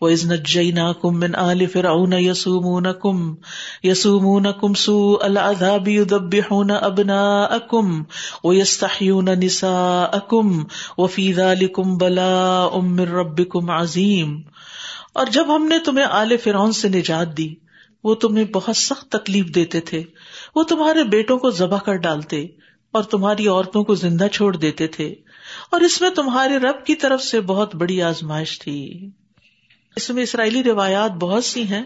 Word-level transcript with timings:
وَإِذْ 0.00 0.32
نَجَّيْنَاكُمْ 0.32 1.18
مِنْ 1.18 1.36
آلِ 1.36 1.70
فِرْعَوْنَ 1.72 2.14
يَسُومُونَكُمْ 2.14 3.34
يَسُومُونَكُمْ 3.84 4.76
سُوءَ 4.76 5.24
الْعَذَابِ 5.24 5.88
يُذَبِّحُونَ 5.88 6.72
أَبْنَاءَكُمْ 6.84 8.02
وَيَسْتَحْيُونَ 8.44 9.30
نِسَاءَكُمْ 9.30 10.64
وَفِي 10.98 11.32
ذَلِكُمْ 11.32 11.98
بَلَاءٌ 12.00 12.82
مِّن 12.82 13.08
رَبِّكُمْ 13.08 13.70
عَظِيمٌ۔ 13.70 14.40
اور 15.12 15.26
جب 15.26 15.56
ہم 15.56 15.66
نے 15.66 15.78
تمہیں 15.78 16.06
آل 16.10 16.36
فرعون 16.36 16.72
سے 16.72 16.88
نجات 16.88 17.38
دی، 17.38 17.54
وہ 18.04 18.14
تمہیں 18.14 18.44
بہت 18.44 18.76
سخت 18.76 19.08
تکلیف 19.08 19.54
دیتے 19.54 19.80
تھے۔ 19.80 20.02
وہ 20.54 20.62
تمہارے 20.62 21.04
بیٹوں 21.04 21.38
کو 21.38 21.50
ذبح 21.50 21.78
کر 21.78 21.96
ڈالتے 21.96 22.46
اور 22.92 23.02
تمہاری 23.02 23.48
عورتوں 23.48 23.84
کو 23.84 23.94
زندہ 23.94 24.26
چھوڑ 24.32 24.56
دیتے 24.56 24.86
تھے۔ 24.86 25.14
اور 25.70 25.80
اس 25.80 26.00
میں 26.00 26.10
تمہارے 26.10 26.56
رب 26.56 26.86
کی 26.86 26.94
طرف 26.94 27.22
سے 27.22 27.40
بہت 27.40 27.74
بڑی 27.74 28.02
آزمائش 28.02 28.58
تھی۔ 28.58 29.10
اس 29.96 30.10
میں 30.10 30.22
اسرائیلی 30.22 30.62
روایات 30.62 31.10
بہت 31.10 31.44
سی 31.44 31.62
ہیں، 31.62 31.82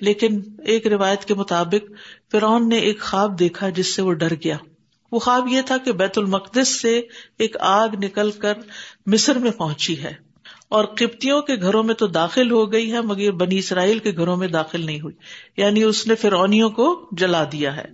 لیکن 0.00 0.40
ایک 0.66 0.86
روایت 0.86 1.24
کے 1.24 1.34
مطابق 1.34 1.92
فرعون 2.32 2.68
نے 2.68 2.76
ایک 2.76 3.00
خواب 3.00 3.38
دیکھا 3.38 3.68
جس 3.68 3.94
سے 3.94 4.02
وہ 4.02 4.12
ڈر 4.12 4.32
گیا۔ 4.44 4.56
وہ 5.12 5.18
خواب 5.18 5.48
یہ 5.48 5.60
تھا 5.60 5.76
کہ 5.78 5.92
بیت 5.92 6.18
المقدس 6.18 6.80
سے 6.80 7.02
ایک 7.38 7.56
آگ 7.60 7.88
نکل 8.02 8.30
کر 8.30 8.52
مصر 9.06 9.38
میں 9.38 9.50
پہنچی 9.50 10.02
ہے۔ 10.02 10.14
اور 10.68 10.84
کپتیوں 10.84 11.42
کے 11.42 11.54
گھروں 11.56 11.82
میں 11.82 11.94
تو 11.94 12.06
داخل 12.06 12.50
ہو 12.50 12.72
گئی 12.72 12.92
ہے، 12.92 13.00
مگر 13.00 13.30
بنی 13.30 13.58
اسرائیل 13.58 13.98
کے 13.98 14.12
گھروں 14.16 14.36
میں 14.36 14.48
داخل 14.48 14.86
نہیں 14.86 15.00
ہوئی۔ 15.00 15.14
یعنی 15.56 15.82
اس 15.82 16.06
نے 16.06 16.14
فرونیوں 16.14 16.70
کو 16.70 17.08
جلا 17.12 17.44
دیا 17.52 17.76
ہے۔ 17.76 17.84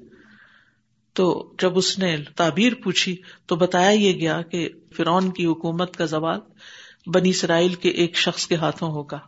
تو 1.13 1.53
جب 1.63 1.79
اس 1.79 1.99
نے 1.99 2.17
تعبیر 2.37 2.75
پوچھی 2.75 3.17
تو 3.47 3.57
بتایا 3.57 3.91
یہ 3.91 4.13
گیا 4.13 4.43
کہ 4.43 4.69
فرعون 4.97 5.31
کی 5.31 5.47
حکومت 5.47 5.97
کا 5.97 6.05
زوال 6.05 6.39
بنی 7.07 7.31
اسرائیل 7.31 7.75
کے 7.75 7.89
ایک 7.89 8.17
شخص 8.17 8.47
کے 8.47 8.55
ہاتھوں 8.55 8.91
ہوگا۔ 8.91 9.19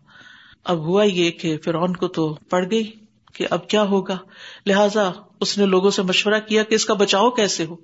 اب 0.64 0.78
ہوا 0.78 1.04
یہ 1.04 1.30
کہ 1.30 1.58
فرعون 1.64 1.96
کو 1.96 2.08
تو 2.08 2.34
پڑ 2.34 2.64
گئی 2.70 2.90
کہ 3.34 3.46
اب 3.50 3.68
کیا 3.68 3.82
ہوگا؟ 3.82 4.18
لہذا 4.66 5.10
اس 5.40 5.58
نے 5.58 5.66
لوگوں 5.66 5.90
سے 5.90 6.02
مشورہ 6.02 6.40
کیا 6.48 6.62
کہ 6.62 6.74
اس 6.74 6.84
کا 6.86 6.94
بچاؤ 6.94 7.30
کیسے 7.30 7.64
ہو؟ 7.64 7.76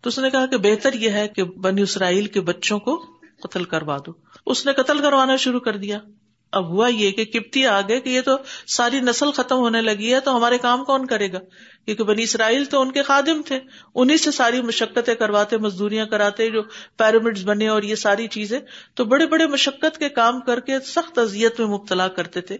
تو 0.00 0.08
اس 0.08 0.18
نے 0.18 0.30
کہا 0.30 0.46
کہ 0.46 0.56
بہتر 0.56 0.92
یہ 0.92 1.10
ہے 1.10 1.28
کہ 1.28 1.44
بنی 1.44 1.82
اسرائیل 1.82 2.26
کے 2.26 2.40
بچوں 2.40 2.78
کو 2.78 3.06
قتل 3.42 3.64
کروا 3.64 3.98
دو۔ 4.06 4.12
اس 4.46 4.66
نے 4.66 4.72
قتل 4.72 4.98
کروانا 4.98 5.36
شروع 5.36 5.60
کر 5.60 5.76
دیا۔ 5.76 5.98
اب 6.52 6.68
ہوا 6.68 6.88
یہ 6.88 7.10
کہ 7.10 7.24
کپتی 7.24 7.66
آ 7.66 7.80
گئے 7.80 8.00
کہ 8.00 8.08
یہ 8.08 8.20
تو 8.20 8.36
ساری 8.66 9.00
نسل 9.00 9.30
ختم 9.30 9.56
ہونے 9.56 9.80
لگی 9.80 10.14
ہے، 10.14 10.20
تو 10.20 10.36
ہمارے 10.36 10.58
کام 10.58 10.84
کون 10.84 11.06
کرے 11.06 11.32
گا؟ 11.32 11.38
کیونکہ 11.84 12.04
بنی 12.04 12.22
اسرائیل 12.22 12.64
تو 12.64 12.80
ان 12.80 12.92
کے 12.92 13.02
خادم 13.02 13.42
تھے۔ 13.42 13.58
انہیں 13.94 14.16
سے 14.16 14.30
ساری 14.30 14.62
مشقتیں 14.62 15.14
کرواتے، 15.14 15.58
مزدوریاں 15.58 16.06
کراتے، 16.06 16.50
جو 16.50 16.62
پیرامڈ 16.96 17.38
بنے 17.44 17.68
اور 17.68 17.82
یہ 17.82 17.94
ساری 17.94 18.28
چیزیں، 18.28 18.60
تو 18.94 19.04
بڑے 19.04 19.26
بڑے 19.26 19.46
مشقت 19.46 19.98
کے 19.98 20.08
کام 20.08 20.40
کر 20.40 20.60
کے 20.60 20.80
سخت 20.80 21.18
ازیت 21.18 21.60
میں 21.60 21.68
مبتلا 21.68 22.08
کرتے 22.08 22.40
تھے۔ 22.40 22.58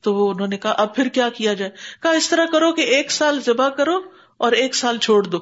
تو 0.00 0.14
وہ 0.14 0.30
انہوں 0.30 0.48
نے 0.48 0.56
کہا، 0.56 0.70
اب 0.70 0.94
پھر 0.94 1.08
کیا 1.08 1.28
کیا 1.28 1.52
جائے؟ 1.52 1.70
کہا، 2.02 2.10
اس 2.10 2.30
طرح 2.30 2.46
کرو 2.46 2.72
کہ 2.72 2.80
ایک 2.80 3.10
سال 3.10 3.40
ذبح 3.40 3.68
کرو 3.68 4.00
اور 4.36 4.52
ایک 4.52 4.74
سال 4.74 4.98
چھوڑ 4.98 5.22
دو۔ 5.22 5.38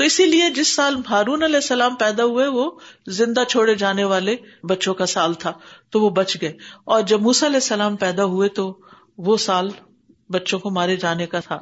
تو 0.00 0.04
اسی 0.04 0.26
لیے 0.26 0.50
جس 0.50 0.74
سال 0.74 0.96
ہارون 1.10 1.42
علیہ 1.42 1.54
السلام 1.54 1.94
پیدا 1.94 2.24
ہوئے، 2.24 2.46
وہ 2.46 2.70
زندہ 3.06 3.44
چھوڑے 3.48 3.74
جانے 3.74 4.04
والے 4.04 4.36
بچوں 4.62 4.94
کا 4.94 5.06
سال 5.06 5.34
تھا، 5.34 5.52
تو 5.90 6.00
وہ 6.00 6.10
بچ 6.10 6.36
گئے۔ 6.40 6.52
اور 6.84 7.02
جب 7.02 7.20
موسا 7.20 7.46
علیہ 7.46 7.56
السلام 7.56 7.96
پیدا 7.96 8.24
ہوئے 8.24 8.48
تو 8.48 8.78
وہ 9.18 9.36
سال 9.36 9.70
بچوں 10.30 10.58
کو 10.58 10.70
مارے 10.70 10.96
جانے 10.96 11.26
کا 11.26 11.40
تھا۔ 11.40 11.58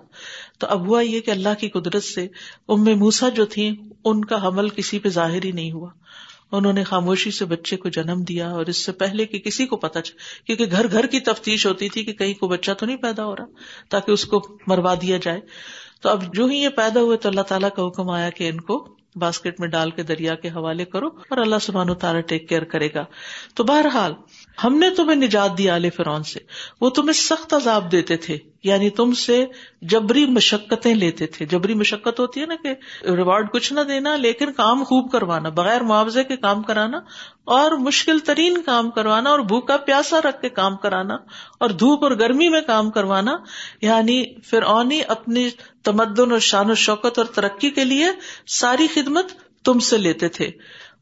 تو 0.58 0.66
اب 0.66 0.86
ہوا 0.86 1.00
یہ 1.00 1.20
کہ 1.20 1.30
اللہ 1.30 1.48
کی 1.60 1.68
قدرت 1.68 2.02
سے 2.02 2.28
ام 2.68 2.84
موسا 2.84 3.28
جو 3.28 3.44
تھی 3.44 3.76
ان 4.04 4.24
کا 4.24 4.46
حمل 4.46 4.68
کسی 4.68 4.98
پہ 4.98 5.08
ظاہر 5.08 5.44
ہی 5.44 5.52
نہیں 5.52 5.72
ہوا۔ 5.72 5.90
انہوں 6.52 6.72
نے 6.72 6.84
خاموشی 6.84 7.30
سے 7.30 7.44
بچے 7.44 7.76
کو 7.76 7.88
جنم 7.88 8.22
دیا 8.22 8.50
اور 8.50 8.66
اس 8.66 8.76
سے 8.76 8.92
پہلے 8.92 9.26
کہ 9.26 9.38
کسی 9.38 9.66
کو 9.66 9.76
پتا 9.76 10.02
چل 10.02 10.14
کیونکہ 10.46 10.64
گھر 10.70 10.92
گھر 10.92 11.06
کی 11.06 11.20
تفتیش 11.20 11.66
ہوتی 11.66 11.88
تھی 11.88 12.04
کہ 12.04 12.12
کہیں 12.12 12.34
کو 12.34 12.48
بچہ 12.48 12.70
تو 12.72 12.86
نہیں 12.86 12.96
پیدا 12.96 13.24
ہو 13.24 13.36
رہا، 13.36 13.44
تاکہ 13.88 14.12
اس 14.12 14.24
کو 14.24 14.58
مروا 14.66 14.94
دیا 14.94 15.18
جائے۔ 15.22 15.40
تو 16.00 16.08
اب 16.08 16.34
جو 16.34 16.46
ہی 16.46 16.56
یہ 16.58 16.68
پیدا 16.68 17.00
ہوئے 17.00 17.16
تو 17.16 17.28
اللہ 17.28 17.40
تعالیٰ 17.40 17.68
کا 17.76 17.86
حکم 17.86 18.10
آیا 18.10 18.30
کہ 18.30 18.48
ان 18.48 18.60
کو 18.60 18.88
باسکٹ 19.16 19.60
میں 19.60 19.68
ڈال 19.68 19.90
کے 19.90 20.02
دریا 20.02 20.34
کے 20.34 20.48
حوالے 20.48 20.84
کرو 20.84 21.06
اور 21.06 21.38
اللہ 21.38 21.56
سبحانہ 21.60 21.92
تعالیٰ 21.92 22.20
ٹیک 22.26 22.48
کیئر 22.48 22.64
کرے 22.64 22.88
گا۔ 22.94 23.04
تو 23.54 23.64
بہرحال 23.64 24.12
ہم 24.64 24.78
نے 24.78 24.90
تمہیں 24.90 25.16
نجات 25.16 25.58
دیا 25.58 25.74
آل 25.74 25.90
فرون 25.90 26.22
سے۔ 26.22 26.40
وہ 26.80 26.90
تمہیں 26.90 27.12
سخت 27.12 27.54
عذاب 27.54 27.92
دیتے 27.92 28.16
تھے۔ 28.16 28.38
یعنی 28.64 28.90
تم 28.90 29.12
سے 29.12 29.46
جبری 29.82 30.26
مشقتیں 30.26 30.94
لیتے 30.94 31.26
تھے۔ 31.26 31.46
جبری 31.46 31.74
مشقت 31.74 32.20
ہوتی 32.20 32.40
ہے 32.40 32.46
نا 32.46 32.54
کہ 32.62 32.74
ریوارڈ 33.10 33.50
کچھ 33.50 33.72
نہ 33.72 33.80
دینا، 33.80 34.16
لیکن 34.16 34.52
کام 34.52 34.82
خوب 34.84 35.12
کروانا، 35.12 35.48
بغیر 35.48 35.80
معاوضے 35.80 36.24
کے 36.24 36.36
کام 36.36 36.62
کرانا، 36.62 36.98
اور 37.44 37.70
مشکل 37.70 38.18
ترین 38.18 38.62
کام 38.62 38.90
کروانا، 38.90 39.30
اور 39.30 39.38
بھوکا 39.38 39.76
پیاسا 39.76 40.20
رکھ 40.20 40.42
کے 40.42 40.48
کام 40.48 40.76
کرانا، 40.76 41.14
اور 41.60 41.70
دھوپ 41.70 42.04
اور 42.04 42.12
گرمی 42.12 42.48
میں 42.48 42.60
کام 42.60 42.90
کروانا۔ 42.90 43.36
یعنی 43.82 44.24
فرعونی 44.40 45.00
اپنی 45.08 45.48
تمدن 45.84 46.30
اور 46.30 46.38
شان 46.38 46.70
و 46.70 46.74
شوکت 46.74 47.18
اور 47.18 47.26
ترقی 47.26 47.70
کے 47.70 47.84
لیے 47.84 48.06
ساری 48.46 48.86
خدمت 48.94 49.26
تم 49.64 49.78
سے 49.78 49.96
لیتے 49.96 50.28
تھے۔ 50.28 50.50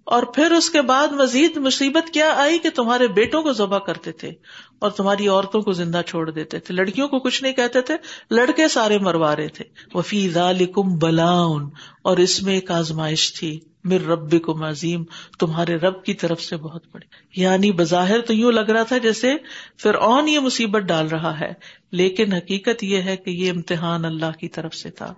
اور 0.06 0.22
پھر 0.22 0.50
اس 0.50 0.70
کے 0.70 0.82
بعد 0.82 1.08
مزید 1.08 1.56
مصیبت 1.56 2.14
کیا 2.14 2.34
آئی 2.36 2.58
کہ 2.58 2.70
تمہارے 2.70 3.08
بیٹوں 3.08 3.42
کو 3.42 3.52
ذبح 3.52 3.78
کرتے 3.78 4.12
تھے 4.12 4.32
اور 4.78 4.90
تمہاری 4.90 5.28
عورتوں 5.28 5.60
کو 5.60 5.72
زندہ 5.72 6.00
چھوڑ 6.06 6.30
دیتے 6.30 6.58
تھے۔ 6.58 6.74
لڑکیوں 6.74 7.08
کو 7.08 7.18
کچھ 7.18 7.42
نہیں 7.42 7.52
کہتے 7.52 7.80
تھے، 7.80 7.94
لڑکے 8.30 8.68
سارے 8.68 8.98
مروا 8.98 9.36
رہے 9.36 9.48
تھے۔ 9.48 9.64
وفی 9.94 10.28
ذالکم 10.28 10.98
بلاؤن 10.98 11.70
اور 12.02 12.16
اس 12.16 12.42
میں 12.42 12.54
ایک 12.54 12.70
آزمائش 12.70 13.34
تھی۔ 13.34 13.60
مر 13.84 14.00
رب 14.06 14.42
کو 14.42 14.68
عظیم 14.68 15.04
تمہارے 15.40 15.74
رب 15.74 16.04
کی 16.04 16.14
طرف 16.14 16.42
سے 16.42 16.56
بہت 16.56 16.84
بڑی۔ 16.94 17.40
یعنی 17.40 17.72
بظاہر 17.72 18.20
تو 18.20 18.34
یوں 18.34 18.52
لگ 18.52 18.60
رہا 18.60 18.82
تھا 18.82 18.98
جیسے 18.98 19.34
پھر 19.76 19.94
اون 19.94 20.28
یہ 20.28 20.38
مصیبت 20.38 20.82
ڈال 20.82 21.08
رہا 21.08 21.40
ہے، 21.40 21.52
لیکن 21.92 22.32
حقیقت 22.32 22.84
یہ 22.84 23.02
ہے 23.02 23.16
کہ 23.16 23.30
یہ 23.30 23.50
امتحان 23.50 24.04
اللہ 24.04 24.38
کی 24.40 24.48
طرف 24.48 24.74
سے 24.74 24.90
تھا۔ 24.90 25.14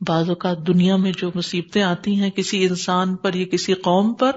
بعض 0.00 0.28
اوقات 0.28 0.66
دنیا 0.66 0.96
میں 0.96 1.12
جو 1.18 1.30
مصیبتیں 1.34 1.82
آتی 1.82 2.16
ہیں، 2.16 2.30
کسی 2.30 2.66
انسان 2.66 3.16
پر 3.16 3.34
یا 3.34 3.46
کسی 3.46 3.74
قوم 3.74 4.14
پر، 4.14 4.32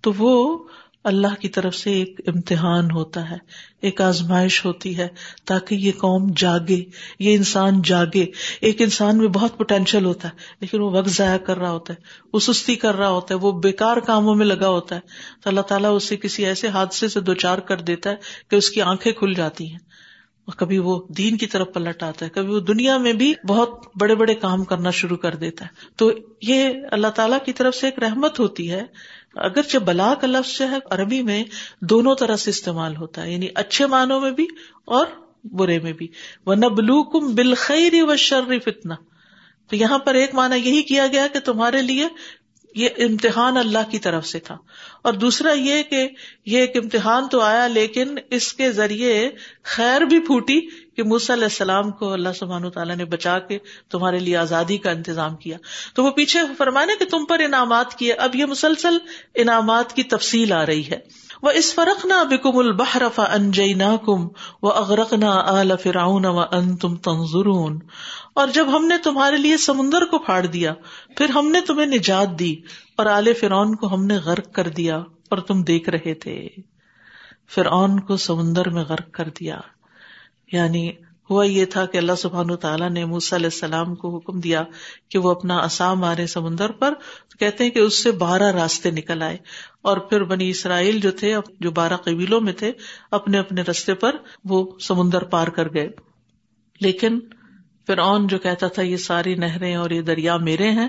تو 0.00 0.12
وہ 0.18 0.58
اللہ 1.04 1.40
کی 1.40 1.48
طرف 1.48 1.74
سے 1.74 1.92
ایک 1.92 2.20
امتحان 2.26 2.90
ہوتا 2.90 3.30
ہے، 3.30 3.36
ایک 3.82 4.00
آزمائش 4.00 4.64
ہوتی 4.64 4.98
ہے، 4.98 5.08
تاکہ 5.44 5.74
یہ 5.74 5.92
قوم 5.92 6.32
جاگے، 6.36 6.84
یہ 7.18 7.36
انسان 7.36 7.82
جاگے۔ 7.82 8.26
ایک 8.60 8.82
انسان 8.82 9.18
میں 9.18 9.28
بہت 9.28 9.58
پوٹینشیل 9.58 10.04
ہوتا 10.04 10.28
ہے، 10.28 10.32
لیکن 10.60 10.80
وہ 10.80 10.90
وقت 10.90 11.08
ضائع 11.08 11.36
کر 11.36 11.58
رہا 11.58 11.70
ہوتا 11.70 11.92
ہے، 11.92 11.98
وہ 12.32 12.38
سستی 12.38 12.74
کر 12.74 12.94
رہا 12.94 13.08
ہوتا 13.08 13.34
ہے، 13.34 13.38
وہ 13.38 13.52
بےکار 13.52 13.96
کاموں 13.96 14.34
میں 14.34 14.46
لگا 14.46 14.68
ہوتا 14.68 14.94
ہے۔ 14.94 15.00
تو 15.42 15.50
اللہ 15.50 15.60
تعالیٰ 15.60 15.96
اسے 15.96 16.16
کسی 16.16 16.46
ایسے 16.46 16.68
حادثے 16.68 17.08
سے 17.08 17.20
دو 17.20 17.34
چار 17.34 17.58
کر 17.58 17.80
دیتا 17.80 18.10
ہے 18.10 18.16
کہ 18.50 18.56
اس 18.56 18.70
کی 18.70 18.82
آنکھیں 18.82 19.12
کھل 19.12 19.34
جاتی 19.34 19.70
ہیں۔ 19.70 19.78
کبھی 20.56 20.78
وہ 20.78 21.00
دین 21.08 21.36
کی 21.36 21.46
طرف 21.46 21.68
پلٹ 21.74 22.02
آتا 22.02 22.24
ہے، 22.24 22.30
کبھی 22.30 22.48
وہ 22.48 22.60
دنیا 22.60 22.96
میں 22.96 23.12
بھی 23.12 23.34
بہت 23.48 23.86
بڑے 24.00 24.14
بڑے 24.14 24.34
کام 24.34 24.64
کرنا 24.64 24.90
شروع 24.90 25.16
کر 25.16 25.34
دیتا 25.34 25.64
ہے۔ 25.64 25.70
تو 25.96 26.10
یہ 26.42 26.68
اللہ 26.90 27.06
تعالیٰ 27.06 27.38
کی 27.44 27.52
طرف 27.52 27.74
سے 27.74 27.86
ایک 27.86 27.98
رحمت 27.98 28.40
ہوتی 28.40 28.70
ہے۔ 28.70 28.82
اگرچہ 29.34 29.78
بلا 29.78 30.14
کا 30.20 30.26
لفظ 30.26 30.58
جو 30.58 30.68
ہے، 30.68 30.76
عربی 30.90 31.22
میں 31.22 31.44
دونوں 31.80 32.14
طرح 32.14 32.36
سے 32.36 32.50
استعمال 32.50 32.96
ہوتا 32.96 33.22
ہے 33.22 33.32
یعنی 33.32 33.46
اچھے 33.54 33.86
معنوں 33.86 34.20
میں 34.20 34.30
بھی 34.30 34.46
اور 34.84 35.06
برے 35.44 35.78
میں 35.78 35.92
بھی۔ 35.92 36.08
وہ 36.46 36.54
نبلو 36.54 37.02
کم 37.02 37.34
بالخیر 37.34 38.04
و 38.04 38.16
شرف 38.16 38.62
اتنا 38.66 38.94
تو 39.70 39.76
یہاں 39.76 39.98
پر 39.98 40.14
ایک 40.14 40.34
معنی 40.34 40.68
یہی 40.68 40.82
کیا 40.82 41.06
گیا 41.06 41.26
کہ 41.32 41.38
تمہارے 41.40 41.82
لیے 41.82 42.08
یہ 42.76 42.88
امتحان 42.98 43.56
اللہ 43.56 43.90
کی 43.90 43.98
طرف 43.98 44.26
سے 44.26 44.38
تھا۔ 44.38 44.56
اور 45.02 45.12
دوسرا 45.12 45.52
یہ 45.52 45.82
کہ 45.82 46.08
یہ 46.46 46.58
ایک 46.58 46.76
امتحان 46.76 47.28
تو 47.28 47.40
آیا 47.40 47.66
لیکن 47.66 48.14
اس 48.30 48.52
کے 48.52 48.72
ذریعے 48.72 49.30
خیر 49.62 50.00
بھی 50.00 50.20
پھوٹی 50.20 50.60
کہ 50.96 51.02
موسی 51.02 51.32
علیہ 51.32 51.44
السلام 51.44 51.90
کو 51.90 52.12
اللہ 52.12 52.28
سبحان 52.38 52.70
تعالیٰ 52.70 52.96
نے 52.96 53.04
بچا 53.04 53.38
کے 53.38 53.58
تمہارے 53.90 54.18
لیے 54.18 54.36
آزادی 54.36 54.78
کا 54.78 54.90
انتظام 54.90 55.36
کیا۔ 55.36 55.58
تو 55.94 56.04
وہ 56.04 56.10
پیچھے 56.10 56.40
فرمانے 56.58 56.92
کہ 56.98 57.04
تم 57.04 57.24
پر 57.24 57.38
انعامات 57.38 57.94
کیے۔ 57.94 58.12
اب 58.12 58.36
یہ 58.36 58.44
مسلسل 58.44 58.98
انعامات 59.34 59.92
کی 59.92 60.02
تفصیل 60.02 60.52
آ 60.52 60.66
رہی 60.66 60.90
ہے۔ 60.90 61.25
وہ 61.42 61.50
اس 61.50 61.74
فرق 61.74 62.06
نہ 62.06 62.24
بکم 62.30 62.58
البحرف 62.58 63.20
انجئی 63.20 63.74
نہ 63.74 63.96
کم 64.06 64.28
و 64.62 64.72
اغرق 64.72 65.12
نہ 65.12 65.24
آل 65.24 65.72
فراؤن 65.82 66.26
و 66.26 66.40
ان 66.40 66.76
تم 66.76 66.96
تنظرون۔ 66.96 67.78
اور 68.34 68.48
جب 68.48 68.76
ہم 68.76 68.86
نے 68.86 68.98
تمہارے 68.98 69.36
لیے 69.36 69.56
سمندر 69.56 70.04
کو 70.04 70.18
پھاڑ 70.18 70.46
دیا، 70.46 70.74
پھر 71.16 71.28
ہم 71.28 71.48
نے 71.48 71.60
تمہیں 71.60 71.86
نجات 71.86 72.38
دی 72.38 72.56
اور 72.96 73.06
آل 73.06 73.34
فرعون 73.34 73.76
کو 73.76 73.94
ہم 73.94 74.06
نے 74.06 74.16
غرق 74.16 74.52
کر 74.52 74.68
دیا 74.68 74.96
اور 74.98 75.38
تم 75.38 75.62
دیکھ 75.62 75.90
رہے 75.90 76.14
تھے۔ 76.14 76.48
فرعون 77.54 78.00
کو 78.00 78.16
سمندر 78.16 78.68
میں 78.68 78.84
غرق 78.84 79.10
کر 79.12 79.28
دیا۔ 79.28 79.58
یعنی 80.52 80.92
ہوا 81.30 81.44
یہ 81.44 81.64
تھا 81.64 81.86
کہ 81.86 81.98
اللہ 81.98 82.12
سبحان 82.18 82.56
تعالیٰ 82.56 82.90
نے 82.90 83.04
موس 83.04 83.32
علیہ 83.32 83.46
السلام 83.46 83.94
کو 83.94 84.16
حکم 84.16 84.40
دیا 84.40 84.64
کہ 85.08 85.18
وہ 85.18 85.30
اپنا 85.30 85.58
اصا 85.58 85.94
مارے 85.94 86.26
سمندر 86.26 86.70
پر، 86.70 86.94
تو 87.28 87.38
کہتے 87.38 87.64
ہیں 87.64 87.70
کہ 87.70 87.78
اس 87.78 88.02
سے 88.02 88.10
بارہ 88.10 88.52
راستے 88.52 88.90
نکل 88.90 89.22
آئے۔ 89.22 89.36
اور 89.82 89.96
پھر 89.96 90.24
بنی 90.24 90.50
اسرائیل 90.50 91.00
جو 91.00 91.10
تھے 91.10 91.34
جو 91.60 91.70
بارہ 91.70 91.96
قبیلوں 91.96 92.40
میں 92.40 92.52
تھے، 92.52 92.72
اپنے 93.10 93.38
اپنے 93.38 93.62
رستے 93.62 93.94
پر 93.94 94.16
وہ 94.44 94.78
سمندر 94.80 95.24
پار 95.24 95.48
کر 95.48 95.74
گئے۔ 95.74 95.88
لیکن 96.80 97.20
فرعون 97.86 98.26
جو 98.26 98.38
کہتا 98.38 98.66
تھا، 98.66 98.82
یہ 98.82 98.96
ساری 98.96 99.34
نہریں 99.34 99.76
اور 99.76 99.90
یہ 99.90 100.02
دریا 100.02 100.36
میرے 100.36 100.70
ہیں 100.70 100.88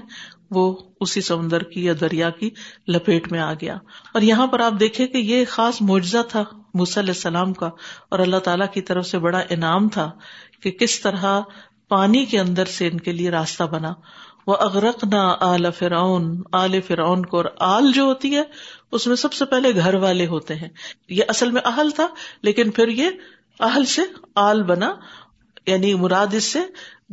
وہ 0.51 0.75
اسی 0.99 1.21
سمندر 1.21 1.63
کی 1.63 1.85
یا 1.85 1.93
دریا 2.01 2.29
کی 2.29 2.49
لپیٹ 2.87 3.31
میں 3.31 3.39
آ 3.39 3.53
گیا۔ 3.53 3.75
اور 4.13 4.21
یہاں 4.21 4.47
پر 4.47 4.59
آپ 4.59 4.79
دیکھیں 4.79 5.07
کہ 5.07 5.17
یہ 5.17 5.45
خاص 5.49 5.81
معجزہ 5.81 6.21
تھا 6.29 6.43
علیہ 6.73 7.13
السلام 7.13 7.53
کا، 7.53 7.69
اور 8.09 8.19
اللہ 8.19 8.37
تعالیٰ 8.37 8.67
کی 8.73 8.81
طرف 8.81 9.05
سے 9.07 9.19
بڑا 9.19 9.41
انعام 9.49 9.89
تھا 9.89 10.11
کہ 10.63 10.71
کس 10.71 10.99
طرح 10.99 11.41
پانی 11.89 12.25
کے 12.25 12.39
اندر 12.39 12.65
سے 12.65 12.87
ان 12.87 12.99
کے 12.99 13.11
لیے 13.11 13.31
راستہ 13.31 13.63
بنا۔ 13.63 13.93
وہ 14.47 14.55
اغرق 14.59 15.03
نہ 15.03 15.35
آل 15.39 15.71
فرعون 15.71 16.41
آل 16.51 16.81
فرعون 16.81 17.25
کو 17.25 17.37
اور 17.37 17.45
آل 17.59 17.91
جو 17.91 18.03
ہوتی 18.03 18.35
ہے، 18.35 18.43
اس 18.91 19.07
میں 19.07 19.15
سب 19.15 19.33
سے 19.33 19.45
پہلے 19.45 19.75
گھر 19.75 19.93
والے 19.93 20.27
ہوتے 20.27 20.55
ہیں۔ 20.55 20.69
یہ 21.09 21.23
اصل 21.27 21.51
میں 21.51 21.61
اہل 21.65 21.89
تھا، 21.91 22.07
لیکن 22.41 22.71
پھر 22.71 22.87
یہ 22.87 23.09
اہل 23.59 23.85
سے 23.85 24.01
آل 24.35 24.63
بنا 24.63 24.93
یعنی 25.67 25.93
مراد 25.93 26.33
اس 26.33 26.43
سے 26.43 26.59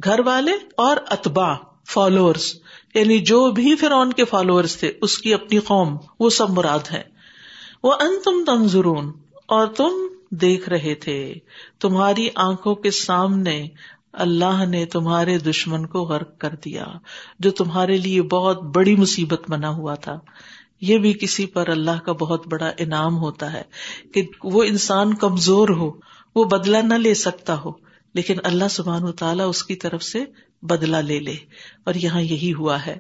گھر 0.04 0.20
والے 0.26 0.52
اور 0.76 0.96
اتبا 1.10 1.52
فالوورس 1.94 2.54
یعنی 2.94 3.18
جو 3.22 3.50
بھی 3.50 3.74
فرعون 3.76 4.12
کے 4.12 4.24
فالوورس 4.24 4.76
تھے، 4.76 4.92
اس 5.00 5.18
کی 5.18 5.34
اپنی 5.34 5.58
قوم، 5.58 5.96
وہ 6.20 6.30
سب 6.30 6.50
مراد 6.50 6.92
ہے 6.92 7.02
وہ 7.82 7.92
ان 8.00 8.18
تم 8.24 8.42
تنظرون، 8.46 9.12
اور 9.46 9.66
تم 9.76 10.06
دیکھ 10.36 10.68
رہے 10.68 10.94
تھے۔ 10.94 11.34
تمہاری 11.80 12.28
آنکھوں 12.34 12.74
کے 12.74 12.90
سامنے 12.90 13.56
اللہ 14.12 14.64
نے 14.66 14.84
تمہارے 14.86 15.38
دشمن 15.38 15.86
کو 15.86 16.02
غرق 16.02 16.38
کر 16.38 16.54
دیا، 16.64 16.86
جو 17.38 17.50
تمہارے 17.50 17.96
لیے 17.98 18.22
بہت 18.22 18.62
بڑی 18.74 18.96
مصیبت 18.96 19.50
بنا 19.50 19.70
ہوا 19.70 19.94
تھا۔ 19.94 20.18
یہ 20.80 20.98
بھی 20.98 21.12
کسی 21.12 21.46
پر 21.46 21.68
اللہ 21.68 21.98
کا 22.04 22.12
بہت 22.12 22.46
بڑا 22.46 22.70
انعام 22.78 23.16
ہوتا 23.18 23.52
ہے 23.52 23.62
کہ 24.14 24.22
وہ 24.44 24.62
انسان 24.62 25.14
کمزور 25.14 25.68
ہو، 25.68 25.90
وہ 26.34 26.44
بدلا 26.44 26.80
نہ 26.80 26.94
لے 26.94 27.14
سکتا 27.14 27.60
ہو، 27.60 27.72
لیکن 28.14 28.36
اللہ 28.44 28.68
سبحان 28.70 29.04
و 29.04 29.12
تعالیٰ 29.12 29.48
اس 29.48 29.62
کی 29.62 29.76
طرف 29.76 30.02
سے 30.02 30.24
بدلا 30.64 31.00
لے 31.00 31.20
لے۔ 31.20 31.34
اور 31.84 31.94
یہاں 31.94 32.22
یہی 32.22 32.54
ہوا 32.54 32.86
ہے۔ 32.86 32.98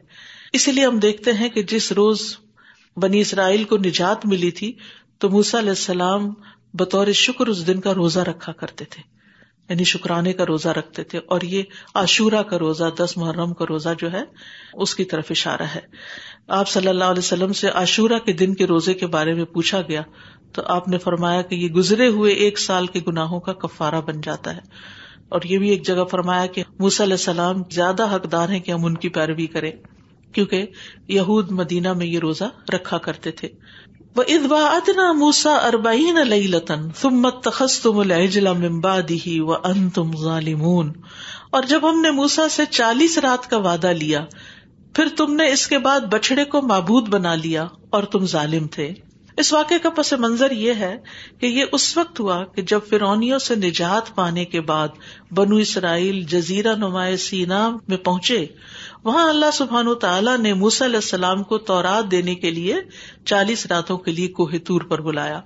اسی 0.52 0.72
لیے 0.72 0.86
ہم 0.86 0.98
دیکھتے 0.98 1.32
ہیں 1.32 1.48
کہ 1.48 1.62
جس 1.62 1.92
روز 1.92 2.36
بنی 2.96 3.20
اسرائیل 3.20 3.64
کو 3.64 3.76
نجات 3.76 4.26
ملی 4.26 4.50
تھی، 4.50 4.72
تو 5.18 5.30
موسا 5.30 5.58
علیہ 5.58 5.68
السلام 5.68 6.34
بطور 6.74 7.12
شکر 7.12 7.46
اس 7.46 7.66
دن 7.66 7.80
کا 7.80 7.94
روزہ 7.94 8.20
رکھا 8.20 8.52
کرتے 8.52 8.84
تھے۔ 8.84 9.02
یعنی 9.68 9.84
شکرانے 9.84 10.32
کا 10.32 10.46
روزہ 10.46 10.68
رکھتے 10.68 11.04
تھے۔ 11.04 11.20
اور 11.26 11.40
یہ 11.40 11.62
عاشورہ 11.94 12.42
کا 12.42 12.58
روزہ، 12.58 12.84
دس 12.98 13.16
محرم 13.16 13.54
کا 13.54 13.64
روزہ 13.68 13.88
جو 13.98 14.12
ہے، 14.12 14.22
اس 14.74 14.94
کی 14.94 15.04
طرف 15.04 15.26
اشارہ 15.30 15.62
ہے۔ 15.62 15.80
آپ 16.48 16.68
صلی 16.68 16.88
اللہ 16.88 17.04
علیہ 17.04 17.18
وسلم 17.18 17.52
سے 17.52 17.68
عاشورہ 17.68 18.18
کے 18.18 18.32
دن 18.32 18.54
کے 18.54 18.66
روزے 18.66 18.94
کے 18.94 19.06
بارے 19.06 19.34
میں 19.34 19.44
پوچھا 19.44 19.80
گیا، 19.80 20.02
تو 20.52 20.62
آپ 20.66 20.88
نے 20.88 20.98
فرمایا 20.98 21.42
کہ 21.42 21.54
یہ 21.54 21.68
گزرے 21.68 22.08
ہوئے 22.08 22.32
ایک 22.32 22.58
سال 22.58 22.86
کے 22.86 23.00
گناہوں 23.08 23.40
کا 23.40 23.52
کفارہ 23.52 24.00
بن 24.00 24.20
جاتا 24.20 24.56
ہے۔ 24.56 24.60
اور 25.34 25.42
یہ 25.44 25.58
بھی 25.58 25.70
ایک 25.70 25.86
جگہ 25.86 26.04
فرمایا 26.10 26.46
کہ 26.46 26.62
موسی 26.78 27.02
علیہ 27.02 27.14
السلام 27.14 27.62
زیادہ 27.70 28.14
حقدار 28.14 28.48
ہیں 28.48 28.60
کہ 28.60 28.70
ہم 28.70 28.84
ان 28.84 28.94
کی 28.94 29.08
پیروی 29.08 29.46
کریں، 29.46 29.72
کیونکہ 30.32 30.66
یہود 31.08 31.50
مدینہ 31.50 31.92
میں 31.92 32.06
یہ 32.06 32.18
روزہ 32.18 32.44
رکھا 32.74 32.98
کرتے 32.98 33.30
تھے۔ 33.30 33.48
وہ 34.16 34.22
ادبا 34.28 34.60
ادنا 34.60 35.12
موسا 35.12 35.54
اربعین 35.54 36.18
علیہ 36.18 36.48
لطن 36.48 36.88
تخص 37.44 37.80
تم 37.80 37.98
الجلا 37.98 38.52
ممبادی 38.52 39.40
و 39.40 39.52
ان 39.52 39.90
تم 39.90 40.10
ظالمون۔ 40.22 40.92
اور 41.50 41.62
جب 41.62 41.90
ہم 41.90 42.00
نے 42.00 42.10
موسا 42.10 42.48
سے 42.48 42.62
چالیس 42.70 43.18
رات 43.18 43.50
کا 43.50 43.56
وعدہ 43.56 43.86
لیا، 43.86 44.24
پھر 44.94 45.08
تم 45.16 45.34
نے 45.34 45.52
اس 45.52 45.66
کے 45.66 45.78
بعد 45.78 46.00
بچڑے 46.00 46.44
کو 46.44 46.62
معبود 46.62 47.08
بنا 47.08 47.34
لیا 47.34 47.66
اور 47.90 48.02
تم 48.02 48.26
ظالم 48.26 48.66
تھے۔ 48.66 48.94
اس 49.38 49.52
واقعے 49.52 49.78
کا 49.78 49.90
پس 49.90 50.12
منظر 50.12 50.50
یہ 50.50 50.74
ہے 50.74 50.96
کہ 51.38 51.46
یہ 51.46 51.64
اس 51.72 51.96
وقت 51.96 52.20
ہوا 52.20 52.44
کہ 52.44 52.62
جب 52.62 52.80
فرونیوں 52.88 53.38
سے 53.38 53.54
نجات 53.54 54.14
پانے 54.14 54.44
کے 54.44 54.60
بعد 54.60 54.88
بنو 55.30 55.56
اسرائیل 55.56 56.22
جزیرہ 56.22 56.74
نمایاں 56.74 57.16
سینا 57.16 57.68
میں 57.88 57.96
پہنچے، 57.96 58.46
وہاں 59.04 59.28
اللہ 59.28 59.50
سبحان 59.52 59.94
تعالیٰ 60.00 60.38
نے 60.38 60.52
موس 60.52 60.82
علیہ 60.82 60.96
السلام 60.96 61.42
کو 61.42 61.58
تورات 61.58 62.10
دینے 62.10 62.34
کے 62.34 62.50
لیے 62.50 62.76
چالیس 63.24 63.66
راتوں 63.66 63.96
کے 63.98 64.12
لیے 64.12 64.28
کوہ 64.28 64.58
تور 64.64 64.80
پر 64.80 65.00
بلایا۔ 65.00 65.40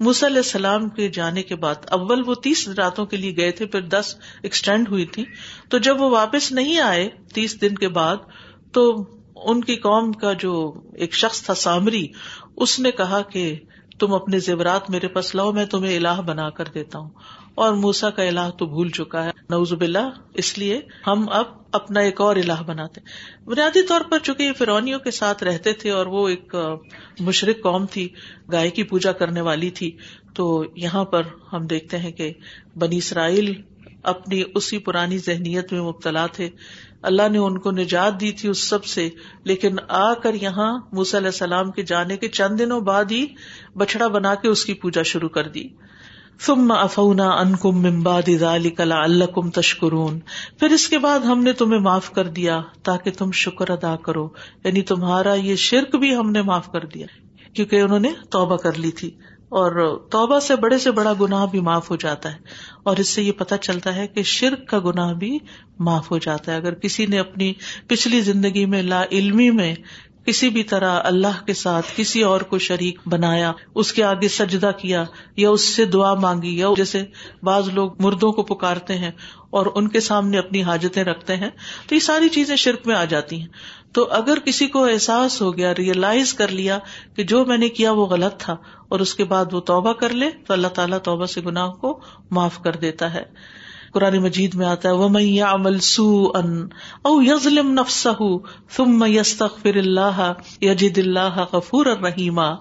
موس 0.00 0.22
علیہ 0.24 0.36
السلام 0.36 0.88
کے 0.88 1.08
جانے 1.08 1.42
کے 1.42 1.56
بعد 1.56 1.74
اول 1.90 2.22
وہ 2.26 2.34
تیس 2.34 2.68
راتوں 2.68 3.06
کے 3.06 3.16
لیے 3.16 3.36
گئے 3.36 3.50
تھے، 3.50 3.66
پھر 3.66 3.80
دس 3.80 4.14
ایکسٹینڈ 4.42 4.88
ہوئی 4.88 5.06
تھی 5.06 5.24
تو 5.68 5.78
جب 5.78 6.00
وہ 6.00 6.10
واپس 6.10 6.52
نہیں 6.52 6.80
آئے 6.80 7.08
تیس 7.34 7.60
دن 7.60 7.74
کے 7.74 7.88
بعد 7.88 8.16
تو 8.72 9.06
ان 9.36 9.64
کی 9.64 9.76
قوم 9.76 10.12
کا 10.12 10.32
جو 10.32 10.74
ایک 10.94 11.14
شخص 11.14 11.42
تھا 11.42 11.54
سامری، 11.54 12.06
اس 12.56 12.80
نے 12.80 12.90
کہا 12.90 13.22
کہ 13.22 13.56
تم 13.98 14.14
اپنے 14.14 14.38
زیورات 14.38 14.90
میرے 14.90 15.08
پاس 15.08 15.34
لاؤ، 15.34 15.52
میں 15.52 15.66
تمہیں 15.66 15.96
الہ 15.96 16.20
بنا 16.26 16.50
کر 16.50 16.64
دیتا 16.74 16.98
ہوں۔ 16.98 17.10
اور 17.54 17.72
موسا 17.72 18.10
کا 18.10 18.22
الہ 18.22 18.50
تو 18.58 18.66
بھول 18.66 18.88
چکا 18.88 19.24
ہے۔ 19.24 19.30
نوزب 19.50 19.80
اللہ 19.80 20.10
اس 20.34 20.58
لیے 20.58 20.80
ہم 21.06 21.28
اب 21.28 21.44
اپنا 21.72 22.00
ایک 22.00 22.20
اور 22.20 22.36
الہ 22.36 22.62
بناتے 22.66 23.00
بنیادی 23.44 23.82
طور 23.82 24.00
پر 24.10 24.18
چونکہ 24.18 24.42
یہ 24.42 24.52
فرونیوں 24.58 24.98
کے 24.98 25.10
ساتھ 25.10 25.44
رہتے 25.44 25.72
تھے 25.72 25.90
اور 25.90 26.06
وہ 26.06 26.28
ایک 26.28 26.54
مشرق 27.20 27.62
قوم 27.62 27.86
تھی، 27.86 28.08
گائے 28.52 28.70
کی 28.70 28.82
پوجا 28.82 29.12
کرنے 29.12 29.40
والی 29.40 29.70
تھی، 29.70 29.96
تو 30.34 30.64
یہاں 30.76 31.04
پر 31.04 31.22
ہم 31.52 31.66
دیکھتے 31.66 31.98
ہیں 31.98 32.12
کہ 32.12 32.32
بنی 32.78 32.96
اسرائیل 32.96 33.62
اپنی 34.02 34.42
اسی 34.54 34.78
پرانی 34.78 35.18
ذہنیت 35.18 35.72
میں 35.72 35.80
مبتلا 35.80 36.26
تھے۔ 36.26 36.50
اللہ 37.04 37.28
نے 37.28 37.38
ان 37.38 37.58
کو 37.58 37.70
نجات 37.70 38.20
دی 38.20 38.32
تھی 38.32 38.48
اس 38.48 38.68
سب 38.68 38.84
سے، 38.84 39.08
لیکن 39.44 39.76
آ 39.88 40.14
کر 40.14 40.34
یہاں 40.34 40.78
موسی 40.92 41.16
علیہ 41.16 41.26
السلام 41.26 41.70
کے 41.70 41.82
جانے 41.82 42.16
کے 42.16 42.28
چند 42.28 42.58
دنوں 42.58 42.80
بعد 42.80 43.04
ہی 43.10 43.26
بچڑا 43.76 44.06
بنا 44.06 44.34
کے 44.34 44.48
اس 44.48 44.64
کی 44.64 44.74
پوجا 44.74 45.02
شروع 45.02 45.28
کر 45.28 45.48
دی۔ 45.48 45.64
ثم 46.40 46.72
افونا 46.72 47.30
ان 47.30 47.56
کم 47.56 47.70
ممباد 47.70 48.28
اللہ 48.38 49.24
کم 49.24 49.50
تشکرون۔ 49.50 50.20
پھر 50.58 50.70
اس 50.70 50.88
کے 50.88 50.98
بعد 50.98 51.18
ہم 51.18 51.42
نے 51.42 51.52
تمہیں 51.52 51.80
معاف 51.80 52.10
کر 52.10 52.26
دیا 52.26 52.62
تاکہ 52.82 53.10
تم 53.10 53.30
شکر 53.32 53.70
ادا 53.70 53.96
کرو۔ 53.96 54.28
یعنی 54.64 54.82
تمہارا 54.82 55.34
یہ 55.34 55.56
شرک 55.56 55.96
بھی 55.96 56.16
ہم 56.16 56.30
نے 56.30 56.42
معاف 56.42 56.72
کر 56.72 56.84
دیا، 56.84 57.06
کیونکہ 57.54 57.80
انہوں 57.80 57.98
نے 57.98 58.08
توبہ 58.30 58.56
کر 58.56 58.78
لی 58.78 58.90
تھی۔ 58.90 59.10
اور 59.54 59.98
توبہ 60.10 60.38
سے 60.38 60.56
بڑے 60.56 60.78
سے 60.78 60.90
بڑا 60.90 61.12
گناہ 61.20 61.46
بھی 61.46 61.60
معاف 61.60 61.90
ہو 61.90 61.96
جاتا 61.96 62.32
ہے 62.32 62.38
اور 62.82 62.96
اس 62.96 63.08
سے 63.08 63.22
یہ 63.22 63.32
پتا 63.32 63.56
چلتا 63.56 63.96
ہے 63.96 64.06
کہ 64.06 64.22
شرک 64.22 64.68
کا 64.68 64.78
گناہ 64.78 65.12
بھی 65.12 65.38
معاف 65.78 66.10
ہو 66.10 66.18
جاتا 66.18 66.52
ہے۔ 66.52 66.56
اگر 66.56 66.74
کسی 66.74 67.06
نے 67.06 67.18
اپنی 67.18 67.52
پچھلی 67.86 68.20
زندگی 68.20 68.66
میں 68.66 68.82
لا 68.82 69.04
علمی 69.12 69.50
میں 69.50 69.74
کسی 70.26 70.48
بھی 70.48 70.62
طرح 70.62 71.00
اللہ 71.04 71.44
کے 71.46 71.54
ساتھ 71.54 71.86
کسی 71.96 72.22
اور 72.22 72.40
کو 72.40 72.58
شریک 72.58 72.98
بنایا، 73.06 73.52
اس 73.74 73.92
کے 73.92 74.04
آگے 74.04 74.28
سجدہ 74.28 74.70
کیا، 74.76 75.04
یا 75.36 75.50
اس 75.50 75.60
سے 75.60 75.84
دعا 75.84 76.14
مانگی، 76.14 76.58
یا 76.58 76.68
جیسے 76.76 77.04
بعض 77.42 77.68
لوگ 77.68 78.02
مردوں 78.02 78.32
کو 78.32 78.42
پکارتے 78.42 78.98
ہیں 78.98 79.10
اور 79.50 79.66
ان 79.74 79.88
کے 79.88 80.00
سامنے 80.00 80.38
اپنی 80.38 80.62
حاجتیں 80.62 81.04
رکھتے 81.04 81.36
ہیں، 81.36 81.50
تو 81.88 81.94
یہ 81.94 82.00
ساری 82.00 82.28
چیزیں 82.28 82.56
شرک 82.56 82.86
میں 82.86 82.94
آ 82.94 83.04
جاتی 83.04 83.40
ہیں۔ 83.40 83.48
تو 83.92 84.08
اگر 84.10 84.38
کسی 84.38 84.66
کو 84.66 84.84
احساس 84.84 85.42
ہو 85.42 85.56
گیا 85.56 85.74
ریئلائز 85.78 86.34
کر 86.34 86.48
لیا 86.48 86.78
کہ 87.16 87.22
جو 87.22 87.44
میں 87.44 87.58
نے 87.58 87.68
کیا 87.68 87.92
وہ 87.92 88.06
غلط 88.06 88.36
تھا 88.38 88.56
اور 88.88 89.00
اس 89.00 89.14
کے 89.14 89.24
بعد 89.24 89.44
وہ 89.52 89.60
توبہ 89.60 89.92
کر 89.92 90.10
لے، 90.10 90.30
تو 90.46 90.52
اللہ 90.52 90.68
تعالیٰ 90.68 90.98
توبہ 90.98 91.26
سے 91.26 91.40
گناہ 91.40 91.70
کو 91.70 92.00
معاف 92.30 92.62
کر 92.62 92.72
دیتا 92.72 93.14
ہے۔ 93.14 93.22
قرآن 93.94 94.18
مجید 94.18 94.54
میں 94.54 94.66
آتا 94.66 94.88
ہے 94.88 94.94
وہ 94.94 95.08
میں 95.08 95.40
عمل 95.40 95.78
سو 95.78 96.32
ان 96.34 96.66
او 97.02 97.22
یزلم 97.22 97.72
نفس 97.72 98.06
ثم 98.70 99.04
یستغفر 99.08 99.74
اللہ 99.74 100.32
یجد 100.60 100.98
اللہ 100.98 101.44
غفور 101.52 101.86
الرحیما 101.86 102.54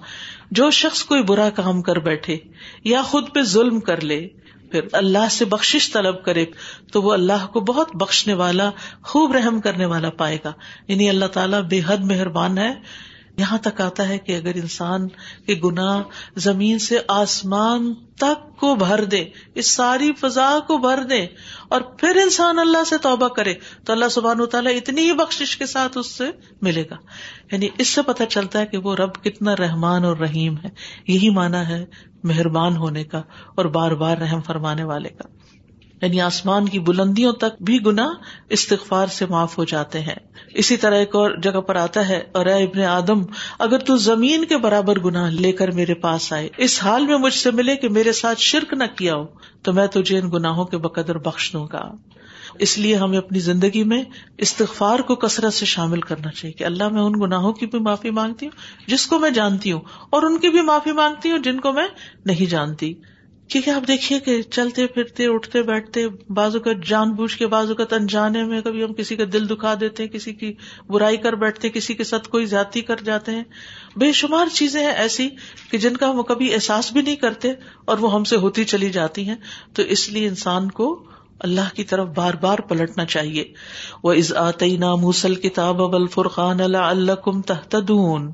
جو 0.52 0.72
شخص 0.72 1.04
کوئی 1.04 1.24
برا 1.24 1.50
کام 1.50 1.82
کر 1.82 2.00
بیٹھے 2.00 2.38
یا 2.84 3.02
خود 3.02 3.24
پہ 3.34 3.42
ظلم 3.42 3.80
کر 3.80 4.02
لے، 4.02 4.28
پھر 4.72 4.82
اللہ 4.92 5.30
سے 5.32 5.46
بخش 5.46 5.90
طلب 5.94 6.24
کرے، 6.24 6.46
تو 6.92 7.02
وہ 7.02 7.14
اللہ 7.14 7.48
کو 7.54 7.60
بہت 7.60 7.96
بخشنے 7.96 8.34
والا، 8.34 8.72
خوب 9.04 9.32
رحم 9.32 9.62
کرنے 9.62 9.86
والا 9.86 10.10
پائے 10.10 10.38
گا۔ 10.46 10.54
یعنی 10.88 11.10
اللہ 11.10 11.26
تعالیٰ 11.26 11.62
بے 11.62 11.82
حد 11.88 11.98
مہربان 11.98 12.58
ہے۔ 12.58 12.74
یہاں 13.38 13.58
تک 13.58 13.82
آتا 13.82 14.08
ہے 14.08 14.20
کہ 14.20 14.38
اگر 14.38 14.52
انسان 14.56 15.08
کے 15.48 15.62
گناہ 15.64 16.02
زمین 16.36 16.80
سے 16.80 17.00
آسمان 17.08 17.94
تک 17.94 18.58
کو 18.58 18.76
بھر 18.76 19.04
دے، 19.04 19.26
اس 19.56 19.72
ساری 19.72 20.12
فضا 20.14 20.60
کو 20.68 20.78
بھر 20.78 21.04
دے 21.04 21.26
اور 21.70 21.82
پھر 21.82 22.16
انسان 22.24 22.60
اللہ 22.60 22.84
سے 22.84 22.98
توبہ 22.98 23.28
کرے، 23.28 23.54
تو 23.86 23.94
اللہ 23.94 24.10
سبحان 24.12 24.42
و 24.42 24.46
تعالیٰ 24.46 24.76
اتنی 24.76 25.02
ہی 25.02 25.14
بخش 25.14 25.58
کے 25.58 25.66
ساتھ 25.66 25.98
اس 25.98 26.12
سے 26.12 26.24
ملے 26.62 26.84
گا۔ 26.92 26.96
یعنی 27.52 27.68
اس 27.78 27.88
سے 27.88 28.02
پتہ 28.02 28.24
چلتا 28.30 28.60
ہے 28.60 28.66
کہ 28.66 28.78
وہ 28.78 28.96
رب 28.96 29.24
کتنا 29.24 29.56
رحمان 29.56 30.06
اور 30.06 30.18
رحیم 30.18 30.56
ہے۔ 30.58 30.70
یہی 31.08 31.30
مانا 31.30 31.68
ہے 31.68 31.86
مہربان 32.24 32.78
ہونے 32.78 33.04
کا 33.04 33.22
اور 33.56 33.66
بار 33.66 33.92
بار 33.92 34.18
رحم 34.18 34.42
فرمانے 34.42 34.84
والے 34.84 35.10
کا۔ 35.10 35.43
یعنی 36.04 36.22
آسمان 36.22 36.70
کی 36.70 36.80
بلندیوں 36.80 37.32
تک 37.34 37.62
بھی 37.62 37.80
گنا 37.86 38.08
استغفار 38.50 39.08
سے 39.08 39.26
معاف 39.26 39.58
ہو 39.58 39.64
جاتے 39.64 40.00
ہیں۔ 40.00 40.16
اسی 40.54 40.78
طرح 40.78 40.96
ایک 40.96 41.16
اور 41.16 41.32
جگہ 41.44 41.60
پر 41.60 41.76
آتا 41.76 42.08
ہے، 42.10 42.22
اور 42.32 42.46
اے 42.46 42.64
ابن 42.64 42.82
آدم، 42.82 43.22
اگر 43.60 43.78
تو 43.78 43.98
زمین 43.98 44.46
کے 44.46 44.58
برابر 44.58 45.00
گنا 45.00 45.30
لے 45.30 45.52
کر 45.52 45.72
میرے 45.72 45.94
پاس 45.94 46.34
آئے، 46.34 46.50
اس 46.58 46.84
حال 46.84 47.06
میں 47.08 47.18
مجھ 47.18 47.34
سے 47.34 47.52
ملے 47.52 47.76
کہ 47.76 47.90
میرے 47.90 48.12
ساتھ 48.12 48.40
شرک 48.40 48.74
نہ 48.74 48.84
کیا 48.96 49.16
ہو، 49.16 49.26
تو 49.62 49.74
میں 49.74 49.88
تجھے 49.88 50.20
ان 50.20 50.30
گناہوں 50.34 50.66
کے 50.66 50.78
بقدر 50.78 51.18
بخش 51.18 51.54
دوں 51.54 51.68
گا۔ 51.74 51.92
اس 52.60 52.78
لیے 52.78 52.96
ہمیں 52.96 53.18
اپنی 53.18 53.40
زندگی 53.40 53.84
میں 53.84 54.04
استغفار 54.38 55.00
کو 55.00 55.16
کثرت 55.16 55.54
سے 55.54 55.66
شامل 55.66 56.02
کرنا 56.02 56.32
چاہیے 56.32 56.54
کہ 56.54 56.64
اللہ 56.64 56.90
میں 56.90 57.02
ان 57.02 57.14
گناہوں 57.22 57.54
کی 57.54 57.66
بھی 57.66 57.80
معافی 57.80 58.10
مانگتی 58.10 58.46
ہوں، 58.46 58.90
جس 58.90 59.08
کو 59.08 59.20
میں 59.20 59.30
جانتی 59.30 59.72
ہوں، 59.72 59.82
اور 60.10 60.24
ان 60.24 60.38
کی 60.38 60.50
بھی 60.50 60.62
معافی 60.62 60.92
مانگتی 60.92 61.32
ہوں 61.32 61.38
جن 61.38 61.60
کو 61.60 61.72
میں 61.72 61.88
نہیں 62.26 62.50
جانتی۔ 62.50 62.94
کیونکہ 63.48 63.70
آپ 63.70 63.88
دیکھیے 63.88 64.20
کہ 64.20 64.42
چلتے 64.42 64.88
پھرتے، 64.88 65.28
اٹھتے 65.28 65.62
بیٹھتے، 65.62 66.08
بازو 66.30 66.60
کا 66.60 66.72
جان 66.86 67.12
بوجھ 67.12 67.38
کے، 67.38 67.48
بازو 67.48 67.76
کا 67.76 67.84
انجانے 67.92 68.44
میں 68.44 68.62
کبھی 68.62 68.84
ہم 68.84 68.94
کسی 68.94 69.16
کا 69.16 69.24
دل 69.34 69.50
دکھا 69.50 69.74
دیتے 69.80 70.04
ہیں، 70.04 70.10
کسی 70.10 70.34
کی 70.34 70.54
برائی 70.88 71.18
کر 71.18 71.34
بیٹھتے 71.34 71.70
کسی 71.70 71.94
کے 71.94 72.04
ساتھ 72.04 72.30
کوئی 72.30 72.46
زیادتی 72.46 72.82
کر 72.82 72.96
جاتے 72.96 73.32
ہیں۔ 73.32 73.44
بے 73.96 74.12
شمار 74.12 74.46
چیزیں 74.54 74.82
ہیں 74.82 74.92
ایسی 74.92 75.30
کہ 75.72 75.78
جن 75.78 75.98
کا 75.98 76.10
ہم 76.10 76.24
کبھی 76.24 76.54
احساس 76.54 76.94
بھی 76.94 77.02
نہیں 77.02 77.16
کرتے 77.16 77.52
اور 77.86 77.98
وہ 77.98 78.14
ہم 78.14 78.24
سے 78.24 78.36
ہوتی 78.36 78.64
چلی 78.64 78.90
جاتی 78.90 79.30
ہیں۔ 79.30 79.36
تو 79.74 79.82
اس 79.82 80.10
لیے 80.10 80.28
انسان 80.28 80.72
کو 80.72 81.04
اللہ 81.40 81.76
کی 81.76 81.84
طرف 81.84 82.08
بار 82.08 82.34
بار 82.34 82.60
پلٹنا 82.60 83.06
چاہیے۔ 83.06 83.54
وہ 84.04 84.14
از 84.14 84.34
آتی 84.34 84.78
نا 84.78 84.96
موسل 84.96 85.36
کتاب 85.36 85.82
اب 85.82 86.12
فرقان 86.12 86.62
اللہ 86.62 86.78
اللہ 86.78 87.12
کم 87.12 87.42
تحتون 87.42 88.32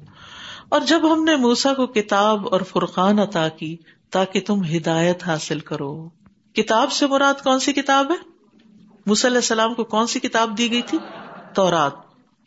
اور 0.70 0.82
جب 0.88 1.14
ہم 1.14 1.24
نے 1.24 1.36
موسا 1.36 1.74
کو 1.74 1.88
کتاب 1.88 2.48
اور 2.52 2.62
فرقان 2.62 3.20
عطا 3.20 3.48
کی 3.50 3.78
تاکہ 4.12 4.42
تم 4.42 4.64
ہدایت 4.64 5.24
حاصل 5.24 5.60
کرو۔ 5.60 6.10
کتاب 6.56 6.92
سے 6.92 7.08
مراد 7.08 7.34
کون 7.44 7.60
سی 7.60 7.74
کتاب 7.74 8.12
ہے؟ 8.12 8.16
علیہ 9.26 9.36
السلام 9.36 9.74
کو 9.74 9.84
کون 9.84 10.08
سی 10.08 10.20
کتاب 10.20 10.58
دی 10.58 10.72
گئی 10.72 10.82
تھی؟ 10.82 10.98
تورات۔ 11.56 11.92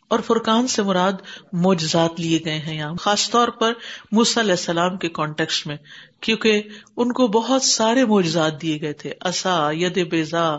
اور 0.07 0.19
فرقان 0.19 0.67
سے 0.67 0.83
مراد 0.83 1.13
موجزات 1.53 2.19
لیے 2.19 2.39
گئے 2.45 2.59
ہیں 2.59 2.77
یہاں۔ 2.77 2.95
خاص 2.95 3.29
طور 3.29 3.47
پر 3.47 3.73
علیہ 4.11 4.51
السلام 4.51 4.97
کے 4.97 5.09
کانٹیکس 5.09 5.65
میں، 5.65 5.75
کیونکہ 6.21 6.61
ان 6.97 7.11
کو 7.11 7.27
بہت 7.27 7.63
سارے 7.63 8.05
موجزات 8.05 8.61
دیے 8.61 8.81
گئے 8.81 8.93
تھے۔ 8.93 9.13
اصا 9.21 9.69
ید 9.71 10.11
بیزا 10.11 10.49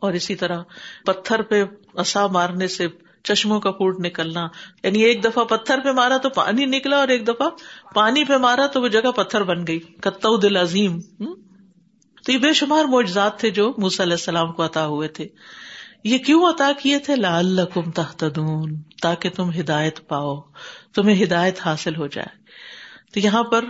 اور 0.00 0.12
اسی 0.12 0.34
طرح 0.34 0.62
پتھر 1.06 1.42
پہ 1.42 1.64
اصا 1.94 2.26
مارنے 2.26 2.68
سے 2.68 2.88
چشموں 3.24 3.60
کا 3.60 3.70
پھوٹ 3.70 4.00
نکلنا 4.00 4.48
یعنی 4.82 5.02
ایک 5.02 5.24
دفعہ 5.24 5.44
پتھر 5.44 5.80
پہ 5.84 5.88
مارا 5.88 6.16
تو 6.16 6.28
پانی 6.28 6.64
نکلا 6.64 6.96
اور 6.96 7.08
ایک 7.08 7.28
دفعہ 7.28 7.48
پانی 7.94 8.24
پہ 8.24 8.36
مارا 8.36 8.66
تو 8.66 8.82
وہ 8.82 8.88
جگہ 8.88 9.10
پتھر 9.10 9.42
بن 9.42 9.66
گئی 9.66 9.78
کتو 9.78 10.36
دل 10.36 10.56
عظیم 10.56 11.00
تو 12.24 12.32
یہ 12.32 12.38
بے 12.38 12.52
شمار 12.52 12.84
معجزات 12.84 13.38
تھے 13.38 13.50
جو 13.50 13.74
موسی 13.78 14.02
علیہ 14.02 14.12
السلام 14.12 14.52
کو 14.52 14.64
عطا 14.64 14.86
ہوئے 14.86 15.08
تھے۔ 15.08 15.28
یہ 16.04 16.18
کیوں 16.18 16.50
عطا 16.50 16.72
کیے 16.82 16.98
تھے؟ 16.98 17.16
لال 17.16 17.60
تحتدون 17.94 18.82
تاکہ 19.02 19.30
تم 19.30 19.50
ہدایت 19.50 20.08
پاؤ، 20.08 20.40
تمہیں 20.94 21.24
ہدایت 21.24 21.60
حاصل 21.66 21.96
ہو 21.96 22.06
جائے۔ 22.06 22.42
تو 23.12 23.20
یہاں 23.20 23.42
پر 23.42 23.64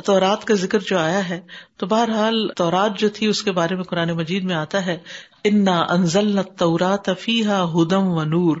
تورات 0.00 0.44
کا 0.44 0.54
ذکر 0.54 0.78
جو 0.78 0.98
آیا 0.98 1.28
ہے، 1.28 1.40
تو 1.76 1.86
بہرحال 1.86 2.48
تورات 2.56 2.98
جو 2.98 3.08
تھی، 3.08 3.26
اس 3.26 3.42
کے 3.42 3.52
بارے 3.52 3.74
میں 3.74 3.84
قرآن 3.84 4.10
مجید 4.10 4.44
میں 4.44 4.54
آتا 4.54 4.86
ہے، 4.86 4.98
انا 5.44 5.86
انزل 5.88 6.38
تورات 6.58 7.10
فیحا 7.20 7.64
ہدم 7.72 8.08
و 8.08 8.24
نور 8.24 8.56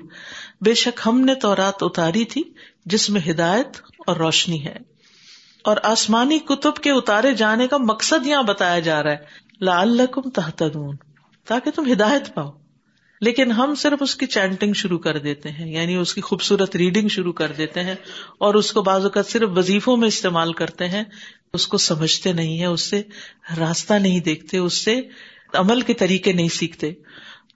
بے 0.60 0.74
شک 0.74 1.00
ہم 1.06 1.20
نے 1.20 1.34
تورات 1.34 1.74
اتاری 1.80 2.24
تھی، 2.24 2.42
جس 2.86 3.10
میں 3.10 3.20
ہدایت 3.30 3.68
اور 4.06 4.16
روشنی 4.16 4.64
ہے۔ 4.64 4.76
اور 5.64 5.76
آسمانی 5.82 6.38
کتب 6.38 6.76
کے 6.76 6.90
اتارے 6.90 7.32
جانے 7.32 7.68
کا 7.68 7.76
مقصد 7.76 8.26
یہاں 8.26 8.42
بتایا 8.42 8.78
جا 8.78 9.02
رہا 9.02 9.10
ہے 9.10 9.16
لال 9.60 10.00
تحتدون 10.34 10.96
تاکہ 11.44 11.70
تم 11.70 11.92
ہدایت 11.92 12.34
پاؤ۔ 12.34 12.50
لیکن 13.20 13.52
ہم 13.52 13.74
صرف 13.74 14.02
اس 14.02 14.14
کی 14.14 14.26
چینٹنگ 14.26 14.72
شروع 14.72 14.98
کر 14.98 15.18
دیتے 15.18 15.50
ہیں 15.50 15.72
یعنی 15.72 15.96
اس 15.96 16.14
کی 16.14 16.20
خوبصورت 16.20 16.76
ریڈنگ 16.76 17.08
شروع 17.08 17.32
کر 17.32 17.52
دیتے 17.52 17.80
ہیں 17.80 17.94
اور 18.38 18.54
اس 18.54 18.72
کو 18.72 18.82
بعض 18.82 19.02
اوقات 19.02 19.26
صرف 19.26 19.50
وظیفوں 19.56 19.96
میں 19.96 20.08
استعمال 20.08 20.52
کرتے 20.52 20.88
ہیں، 20.88 21.04
اس 21.52 21.66
کو 21.66 21.78
سمجھتے 21.78 22.32
نہیں 22.32 22.60
ہے 22.60 22.66
اس 22.66 22.80
سے 22.80 23.02
راستہ 23.58 23.94
نہیں 23.94 24.20
دیکھتے، 24.20 24.58
اس 24.58 24.74
سے 24.74 25.00
عمل 25.54 25.80
کے 25.80 25.94
طریقے 25.94 26.32
نہیں 26.32 26.48
سیکھتے۔ 26.48 26.92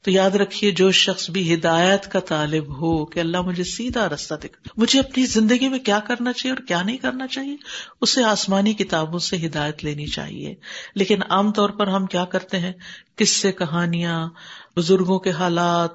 تو 0.02 0.10
یاد 0.10 0.30
رکھیے 0.30 0.70
جو 0.70 0.90
شخص 0.90 1.30
بھی 1.30 1.54
ہدایت 1.54 2.12
کا 2.12 2.20
طالب 2.20 2.80
ہو 2.80 3.06
کہ 3.06 3.20
اللہ 3.20 3.40
مجھے 3.40 3.64
سیدھا 3.64 4.08
راستہ 4.08 4.34
دکھا 4.34 4.68
مجھے 4.76 4.98
اپنی 4.98 5.26
زندگی 5.26 5.68
میں 5.68 5.78
کیا 5.78 5.98
کرنا 5.98 6.32
چاہیے 6.32 6.54
اور 6.56 6.66
کیا 6.66 6.82
نہیں 6.82 6.96
کرنا 6.96 7.26
چاہیے؟ 7.26 7.56
اسے 8.00 8.24
آسمانی 8.24 8.72
کتابوں 8.72 9.18
سے 9.18 9.36
ہدایت 9.36 9.84
لینی 9.84 10.06
چاہیے۔ 10.06 10.54
لیکن 10.94 11.18
عام 11.30 11.52
طور 11.52 11.70
پر 11.70 11.86
ہم 11.86 12.06
کیا 12.06 12.24
کرتے 12.24 12.58
ہیں؟ 12.58 12.72
کس 13.16 13.30
سے 13.30 13.52
کہانیاں، 13.52 14.28
بزرگوں 14.76 15.18
کے 15.18 15.30
حالات، 15.30 15.90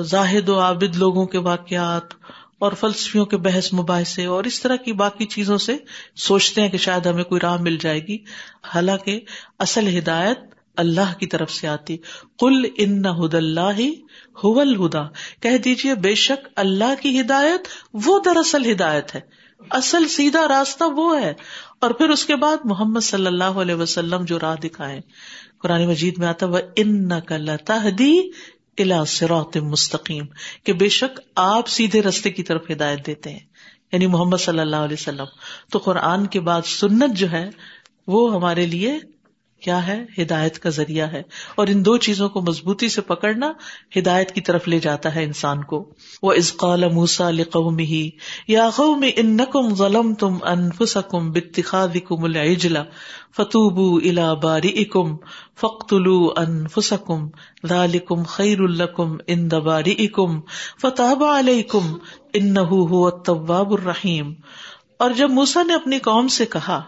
زاہد 0.00 0.48
و 0.48 0.60
عابد 0.60 0.96
لوگوں 0.96 1.26
کے 1.26 1.38
واقعات 1.38 2.14
اور 2.58 2.72
فلسفیوں 2.72 3.26
کے 3.26 3.36
بحث 3.36 3.72
مباحثے 3.72 4.24
اور 4.24 4.44
اس 4.44 4.60
طرح 4.60 4.76
کی 4.76 4.92
باقی 4.92 5.24
چیزوں 5.24 5.58
سے 5.58 5.76
سوچتے 6.16 6.60
ہیں 6.60 6.68
کہ 6.68 6.78
شاید 6.78 7.06
ہمیں 7.06 7.24
کوئی 7.24 7.40
راہ 7.40 7.56
مل 7.60 7.76
جائے 7.76 8.06
گی۔ 8.06 8.18
حالانکہ 8.74 9.20
اصل 9.58 9.98
ہدایت 9.98 10.55
اللہ 10.76 11.18
کی 11.18 11.26
طرف 11.26 11.52
سے 11.52 11.68
آتی۔ 11.68 11.96
کل 12.38 12.64
ان 12.76 13.06
ہد 13.06 13.34
اللہ 13.34 13.80
ہدا 14.44 15.02
کہہ 15.40 15.58
دیجیے 15.58 15.94
بے 15.94 16.14
شک 16.14 16.48
اللہ 16.56 17.02
کی 17.02 17.20
ہدایت 17.20 17.60
وہ 17.92 18.20
دراصل 18.24 18.72
ہدایت 18.72 19.14
ہے۔ 19.14 19.20
اصل 19.70 20.08
سیدھا 20.08 20.48
راستہ 20.48 20.84
وہ 20.84 21.20
ہے۔ 21.20 21.34
اور 21.80 21.90
پھر 21.90 22.08
اس 22.08 22.24
کے 22.24 22.36
بعد 22.36 22.56
محمد 22.64 23.00
صلی 23.00 23.26
اللہ 23.26 23.44
علیہ 23.44 23.74
وسلم 23.74 24.24
جو 24.24 24.38
راہ 24.40 24.54
دکھائے۔ 24.54 25.00
قرآن 25.58 25.86
مجید 25.86 26.14
میں 26.18 26.26
آتا 26.26 26.46
وہ 26.46 26.58
ان 26.76 27.08
کا 27.08 27.74
الا 28.78 29.04
سروت 29.04 29.56
مستقیم 29.56 30.24
کہ 30.64 30.72
بے 30.72 30.88
شک 30.88 31.20
آپ 31.36 31.68
سیدھے 31.68 32.02
رستے 32.02 32.30
کی 32.30 32.42
طرف 32.42 32.62
ہدایت 32.70 33.06
دیتے 33.06 33.30
ہیں۔ 33.30 33.40
یعنی 33.92 34.06
محمد 34.06 34.36
صلی 34.36 34.58
اللہ 34.58 34.76
علیہ 34.76 34.96
وسلم۔ 35.00 35.24
تو 35.72 35.78
قرآن 35.78 36.26
کے 36.26 36.40
بعد 36.40 36.62
سنت 36.66 37.16
جو 37.16 37.30
ہے، 37.30 37.50
وہ 38.06 38.34
ہمارے 38.34 38.66
لیے 38.66 38.98
کیا 39.60 39.86
ہے؟ 39.86 40.04
ہدایت 40.18 40.58
کا 40.58 40.70
ذریعہ 40.70 41.12
ہے۔ 41.12 41.22
اور 41.54 41.66
ان 41.66 41.84
دو 41.84 41.96
چیزوں 41.96 42.28
کو 42.28 42.40
مضبوطی 42.40 42.88
سے 42.88 43.00
پکڑنا 43.00 43.52
ہدایت 43.98 44.32
کی 44.32 44.40
طرف 44.40 44.68
لے 44.68 44.78
جاتا 44.78 45.14
ہے 45.14 45.24
انسان 45.24 45.64
کو۔ 45.64 45.92
وہ 46.22 46.32
ازقال 46.32 46.88
موسا 46.92 47.30
لقوم 47.30 47.78
ہی 47.78 48.10
یا 48.48 48.70
قوم 48.76 49.04
ان 49.16 49.36
نقم 49.36 49.74
ظلم 49.74 50.14
تم 50.14 50.36
انفسکم 50.42 51.30
بتخاذکم 51.32 52.24
العجلا 52.24 52.84
فتوبو 53.36 53.96
الا 53.96 54.34
باری 54.34 54.82
اکم 54.82 55.16
فقتلو 55.60 56.32
انفسکم 56.36 57.28
ذالکم 57.68 58.22
خیر 58.22 58.60
الکم 58.60 59.16
ان 59.26 59.50
دباری 59.50 59.94
اکم 59.98 60.40
فتاب 60.82 61.24
علیکم 61.24 61.98
انہو 62.34 62.86
هو 62.86 63.06
التواب 63.06 63.72
الرحیم 63.72 64.32
اور 64.98 65.10
جب 65.10 65.30
موسا 65.30 65.62
نے 65.62 65.74
اپنی 65.74 65.98
قوم 65.98 66.28
سے 66.28 66.46
کہا، 66.46 66.82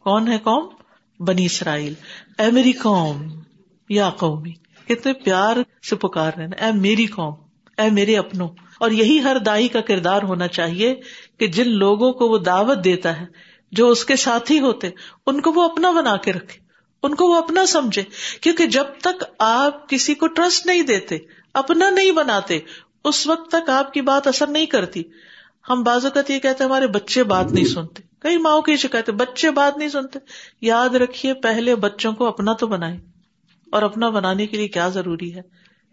کون 0.00 0.28
ہے 0.28 0.38
قوم؟ 0.38 0.81
بنی 1.26 1.44
اسرائیل، 1.44 1.94
اے 2.38 2.50
میری 2.50 2.72
قوم، 2.72 3.40
یا 3.88 4.10
قومی، 4.10 4.52
کتنے 4.88 5.12
پیار 5.12 5.56
سے 5.90 5.96
پکار 5.96 6.32
رہے 6.36 6.44
اے 6.44 6.72
میری 6.72 7.06
قوم، 7.06 7.34
اے 7.78 7.90
میرے 7.90 8.16
اپنوں۔ 8.16 8.48
اور 8.80 8.90
یہی 8.90 9.22
ہر 9.22 9.38
دائی 9.38 9.68
کا 9.68 9.80
کردار 9.80 10.22
ہونا 10.22 10.48
چاہیے 10.48 11.00
کہ 11.38 11.46
جن 11.46 11.68
لوگوں 11.68 12.12
کو 12.12 12.28
وہ 12.28 12.38
دعوت 12.38 12.84
دیتا 12.84 13.20
ہے، 13.20 13.26
جو 13.72 13.88
اس 13.88 14.04
کے 14.04 14.16
ساتھی 14.16 14.60
ہوتے، 14.60 14.90
ان 15.26 15.40
کو 15.40 15.52
وہ 15.52 15.62
اپنا 15.62 15.90
بنا 15.90 16.16
کے 16.16 16.32
رکھے، 16.32 16.60
ان 17.02 17.14
کو 17.14 17.26
وہ 17.26 17.34
اپنا 17.34 17.66
سمجھے۔ 17.66 18.02
کیونکہ 18.40 18.66
جب 18.66 18.84
تک 19.02 19.24
آپ 19.38 19.88
کسی 19.88 20.14
کو 20.14 20.26
ٹرسٹ 20.26 20.66
نہیں 20.66 20.82
دیتے، 20.82 21.18
اپنا 21.54 21.90
نہیں 21.90 22.12
بناتے، 22.12 22.58
اس 23.04 23.26
وقت 23.26 23.50
تک 23.50 23.70
آپ 23.70 23.92
کی 23.92 24.00
بات 24.00 24.26
اثر 24.26 24.46
نہیں 24.46 24.66
کرتی۔ 24.66 25.02
ہم 25.70 25.82
بعض 25.82 26.04
اوقات 26.04 26.30
یہ 26.30 26.38
کہتے 26.38 26.64
ہمارے 26.64 26.86
بچے 26.86 27.24
بات 27.24 27.52
نہیں 27.52 27.64
سنتے۔ 27.64 28.11
کئی 28.22 28.38
ماؤں 28.38 28.62
کی 28.62 28.76
شکایت 28.76 29.10
بچے 29.10 29.50
بات 29.50 29.78
نہیں 29.78 29.88
سنتے۔ 29.88 30.18
یاد 30.60 30.94
رکھیے، 30.94 31.34
پہلے 31.34 31.74
بچوں 31.74 32.12
کو 32.12 32.26
اپنا 32.26 32.52
تو 32.52 32.66
بنائے 32.66 32.98
اور 33.72 33.82
اپنا 33.82 34.08
بنانے 34.08 34.46
کے 34.46 34.56
لیے 34.56 34.68
کیا 34.68 34.88
ضروری 34.88 35.34
ہے؟ 35.34 35.40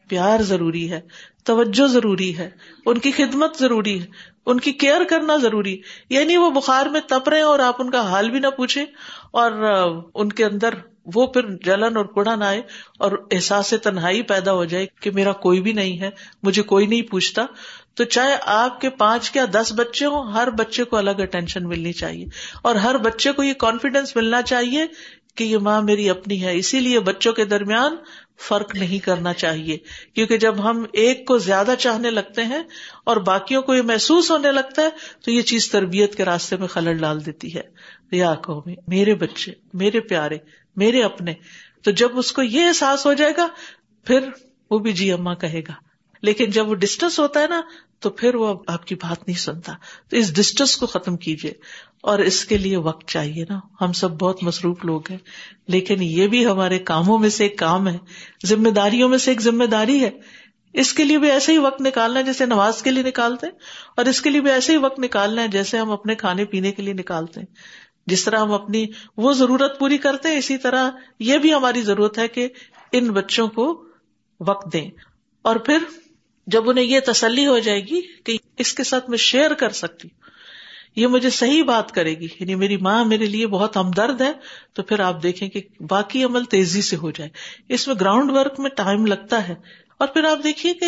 پیار 0.07 0.41
ضروری 0.41 0.91
ہے، 0.91 1.01
توجہ 1.43 1.87
ضروری 1.87 2.37
ہے، 2.37 2.49
ان 2.85 2.97
کی 2.97 3.11
خدمت 3.11 3.57
ضروری 3.59 4.01
ہے، 4.01 4.05
ان 4.45 4.59
کی 4.59 4.71
کیئر 4.71 5.03
کرنا 5.09 5.35
ضروری 5.35 5.81
یعنی 6.09 6.37
وہ 6.37 6.49
بخار 6.49 6.85
میں 6.85 7.01
تپ 7.07 7.29
رہے 7.29 7.41
اور 7.41 7.59
آپ 7.59 7.75
ان 7.79 7.91
کا 7.91 8.01
حال 8.09 8.29
بھی 8.29 8.39
نہ 8.39 8.47
پوچھے 8.47 8.81
اور 9.31 9.51
ان 10.13 10.29
کے 10.29 10.45
اندر 10.45 10.73
وہ 11.15 11.27
پھر 11.27 11.41
جلن 11.65 11.97
اور 11.97 12.05
کڑن 12.05 12.41
آئے 12.41 12.61
اور 12.99 13.11
احساس 13.31 13.73
تنہائی 13.83 14.21
پیدا 14.21 14.53
ہو 14.53 14.65
جائے 14.65 14.85
کہ 15.01 15.11
میرا 15.11 15.31
کوئی 15.31 15.61
بھی 15.61 15.73
نہیں 15.73 15.99
ہے، 15.99 16.09
مجھے 16.43 16.61
کوئی 16.61 16.87
نہیں 16.87 17.01
پوچھتا۔ 17.01 17.45
تو 17.93 18.03
چاہے 18.03 18.35
آپ 18.41 18.81
کے 18.81 18.89
پانچ 18.89 19.31
یا 19.35 19.45
دس 19.51 19.73
بچے 19.75 20.05
ہوں، 20.05 20.31
ہر 20.31 20.49
بچے 20.49 20.83
کو 20.83 20.97
الگ 20.97 21.11
اٹینشن 21.17 21.67
ملنی 21.67 21.93
چاہیے۔ 21.93 22.25
اور 22.61 22.75
ہر 22.75 22.97
بچے 22.97 23.31
کو 23.31 23.43
یہ 23.43 23.53
کانفیڈینس 23.53 24.15
ملنا 24.15 24.41
چاہیے 24.41 24.85
کہ 25.35 25.43
یہ 25.43 25.57
ماں 25.57 25.81
میری 25.81 26.09
اپنی 26.09 26.43
ہے۔ 26.43 26.57
اسی 26.57 26.79
لیے 26.79 26.99
بچوں 26.99 27.33
کے 27.33 27.45
درمیان 27.45 27.95
فرق 28.47 28.75
نہیں 28.75 28.99
کرنا 28.99 29.33
چاہیے۔ 29.33 29.77
کیونکہ 30.13 30.37
جب 30.37 30.69
ہم 30.69 30.85
ایک 30.93 31.27
کو 31.27 31.37
زیادہ 31.37 31.73
چاہنے 31.79 32.11
لگتے 32.11 32.45
ہیں 32.45 32.63
اور 33.03 33.17
باقیوں 33.17 33.61
کو 33.61 33.75
یہ 33.75 33.81
محسوس 33.81 34.31
ہونے 34.31 34.51
لگتا 34.51 34.81
ہے، 34.81 34.89
تو 35.25 35.31
یہ 35.31 35.41
چیز 35.41 35.71
تربیت 35.71 36.15
کے 36.15 36.25
راستے 36.25 36.57
میں 36.57 36.67
خلل 36.67 36.97
ڈال 36.97 37.25
دیتی 37.25 37.55
ہے۔ 37.55 37.61
ریا 38.11 38.35
کو 38.35 38.63
میرے 38.87 39.15
بچے، 39.15 39.51
میرے 39.73 39.99
پیارے، 39.99 40.37
میرے 40.75 41.03
اپنے۔ 41.03 41.33
تو 41.83 41.91
جب 41.91 42.17
اس 42.19 42.31
کو 42.31 42.41
یہ 42.41 42.65
احساس 42.65 43.05
ہو 43.05 43.13
جائے 43.13 43.33
گا، 43.37 43.47
پھر 44.03 44.19
وہ 44.71 44.79
بھی 44.79 44.93
جی 44.93 45.11
اما 45.11 45.33
کہے 45.33 45.59
گا۔ 45.59 45.88
لیکن 46.21 46.51
جب 46.51 46.69
وہ 46.69 46.75
ڈسٹنس 46.75 47.19
ہوتا 47.19 47.39
ہے 47.39 47.47
نا، 47.47 47.61
تو 47.99 48.09
پھر 48.09 48.35
وہ 48.35 48.59
آپ 48.67 48.87
کی 48.87 48.95
بات 48.95 49.27
نہیں 49.27 49.37
سنتا۔ 49.37 49.73
تو 50.09 50.17
اس 50.17 50.35
ڈسٹنس 50.35 50.77
کو 50.77 50.85
ختم 50.85 51.17
کیجیے 51.17 51.53
اور 52.03 52.19
اس 52.19 52.45
کے 52.45 52.57
لیے 52.57 52.77
وقت 52.77 53.07
چاہیے 53.07 53.45
نا۔ 53.49 53.59
ہم 53.81 53.93
سب 53.93 54.11
بہت 54.11 54.43
مصروف 54.43 54.85
لوگ 54.85 55.01
ہیں۔ 55.09 55.17
لیکن 55.67 56.03
یہ 56.03 56.27
بھی 56.27 56.45
ہمارے 56.45 56.79
کاموں 56.79 57.19
میں 57.19 57.29
سے 57.29 57.43
ایک 57.43 57.57
کام 57.57 57.87
ہے۔ 57.87 57.97
ذمہ 58.45 58.69
داریوں 58.69 59.09
میں 59.09 59.17
سے 59.17 59.31
ایک 59.31 59.41
ذمہ 59.41 59.63
داری 59.63 60.03
ہے۔ 60.03 60.11
اس 60.73 60.93
کے 60.93 61.03
لیے 61.03 61.17
بھی 61.17 61.31
ایسے 61.31 61.53
ہی 61.53 61.57
وقت 61.57 61.81
نکالنا 61.81 62.19
ہے 62.19 62.25
جیسے 62.25 62.45
نماز 62.45 62.81
کے 62.81 62.91
لیے 62.91 63.03
نکالتے 63.03 63.47
ہیں۔ 63.47 63.53
اور 63.97 64.05
اس 64.05 64.21
کے 64.21 64.29
لیے 64.29 64.41
بھی 64.41 64.51
ایسے 64.51 64.71
ہی 64.71 64.77
وقت 64.77 64.99
نکالنا 64.99 65.41
ہے 65.43 65.47
جیسے 65.47 65.77
ہم 65.77 65.91
اپنے 65.91 66.15
کھانے 66.15 66.45
پینے 66.45 66.71
کے 66.71 66.81
لیے 66.81 66.93
نکالتے 66.93 67.39
ہیں۔ 67.39 67.47
جس 68.07 68.23
طرح 68.23 68.39
ہم 68.39 68.51
اپنی 68.51 68.85
وہ 69.17 69.33
ضرورت 69.33 69.79
پوری 69.79 69.97
کرتے 69.97 70.29
ہیں، 70.29 70.37
اسی 70.37 70.57
طرح 70.57 70.89
یہ 71.19 71.37
بھی 71.37 71.53
ہماری 71.53 71.81
ضرورت 71.81 72.17
ہے 72.17 72.27
کہ 72.27 72.47
ان 72.91 73.11
بچوں 73.11 73.47
کو 73.47 73.85
وقت 74.39 74.73
دیں۔ 74.73 74.91
اور 75.41 75.55
پھر 75.55 75.77
جب 76.49 76.69
انہیں 76.69 76.85
یہ 76.85 76.99
تسلی 77.05 77.47
ہو 77.47 77.59
جائے 77.59 77.79
گی 77.79 78.01
کہ 78.23 78.37
اس 78.57 78.73
کے 78.73 78.83
ساتھ 78.83 79.09
میں 79.09 79.17
شیئر 79.17 79.53
کر 79.53 79.69
سکتی 79.69 80.07
یہ 80.95 81.07
مجھے 81.07 81.29
صحیح 81.29 81.63
بات 81.63 81.91
کرے 81.91 82.13
گی۔ 82.13 82.27
یعنی 82.39 82.55
میری 82.55 82.77
ماں 82.77 83.05
میرے 83.05 83.25
لیے 83.25 83.47
بہت 83.47 83.77
ہمدرد 83.77 84.21
ہے، 84.21 84.31
تو 84.73 84.83
پھر 84.83 84.99
آپ 84.99 85.23
دیکھیں 85.23 85.49
کہ 85.49 85.61
باقی 85.89 86.23
عمل 86.23 86.43
تیزی 86.43 86.81
سے 86.81 86.95
ہو 86.95 87.11
جائے۔ 87.11 87.29
اس 87.69 87.87
میں 87.87 87.95
گراؤنڈ 88.01 88.31
ورک 88.31 88.59
میں 88.59 88.69
ٹائم 88.69 89.05
لگتا 89.05 89.47
ہے۔ 89.47 89.55
اور 89.97 90.07
پھر 90.07 90.23
آپ 90.23 90.43
دیکھیے 90.43 90.73
کہ 90.73 90.87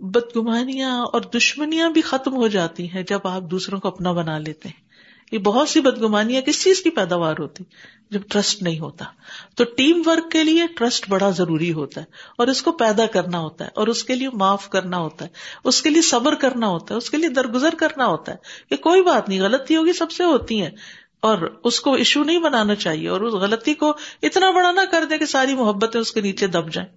بدگمانیاں 0.00 1.02
اور 1.02 1.20
دشمنیاں 1.20 1.90
بھی 1.90 2.00
ختم 2.00 2.34
ہو 2.34 2.46
جاتی 2.46 2.90
ہیں 2.90 3.02
جب 3.02 3.20
آپ 3.24 3.42
دوسروں 3.42 3.80
کو 3.80 3.88
اپنا 3.88 4.12
بنا 4.12 4.38
لیتے 4.38 4.68
ہیں۔ 4.68 4.89
یہ 5.30 5.38
بہت 5.38 5.68
سی 5.68 5.80
بدگمانیاں 5.80 6.42
کس 6.42 6.64
چیز 6.64 6.80
کی 6.80 6.90
پیداوار 6.90 7.34
ہوتی؟ 7.38 7.64
جب 8.10 8.20
ٹرسٹ 8.30 8.62
نہیں 8.62 8.78
ہوتا۔ 8.78 9.04
تو 9.54 9.64
ٹیم 9.64 10.02
ورک 10.06 10.30
کے 10.30 10.44
لیے 10.44 10.66
ٹرسٹ 10.76 11.10
بڑا 11.10 11.30
ضروری 11.30 11.72
ہوتا 11.72 12.00
ہے 12.00 12.06
اور 12.38 12.46
اس 12.46 12.62
کو 12.62 12.72
پیدا 12.72 13.06
کرنا 13.06 13.38
ہوتا 13.38 13.64
ہے 13.64 13.70
اور 13.74 13.86
اس 13.86 14.04
کے 14.04 14.14
لیے 14.14 14.28
معاف 14.32 14.68
کرنا 14.68 14.96
ہوتا 14.96 15.24
ہے۔ 15.24 15.30
اس 15.64 15.82
کے 15.82 15.90
لیے 15.90 16.02
صبر 16.02 16.34
کرنا 16.34 16.66
ہوتا 16.66 16.94
ہے، 16.94 16.98
اس 16.98 17.10
کے 17.10 17.16
لیے 17.16 17.28
درگزر 17.28 17.74
کرنا 17.78 18.06
ہوتا 18.06 18.32
ہے 18.32 18.36
کہ 18.68 18.76
کوئی 18.76 19.02
بات 19.02 19.28
نہیں، 19.28 19.40
غلطی 19.40 19.76
ہوگی، 19.76 19.92
سب 19.92 20.10
سے 20.10 20.24
ہوتی 20.24 20.62
ہیں۔ 20.62 20.70
اور 21.20 21.60
اس 21.64 21.80
کو 21.80 21.94
ایشو 21.94 22.24
نہیں 22.24 22.38
بنانا 22.38 22.74
چاہیے 22.74 23.08
اور 23.08 23.20
اس 23.20 23.34
غلطی 23.34 23.74
کو 23.74 23.96
اتنا 24.22 24.50
بڑا 24.50 24.72
نہ 24.72 24.80
کر 24.90 25.04
دے 25.04 25.18
کہ 25.18 25.26
ساری 25.26 25.54
محبتیں 25.54 26.00
اس 26.00 26.12
کے 26.12 26.20
نیچے 26.20 26.46
دب 26.46 26.72
جائیں۔ 26.72 26.88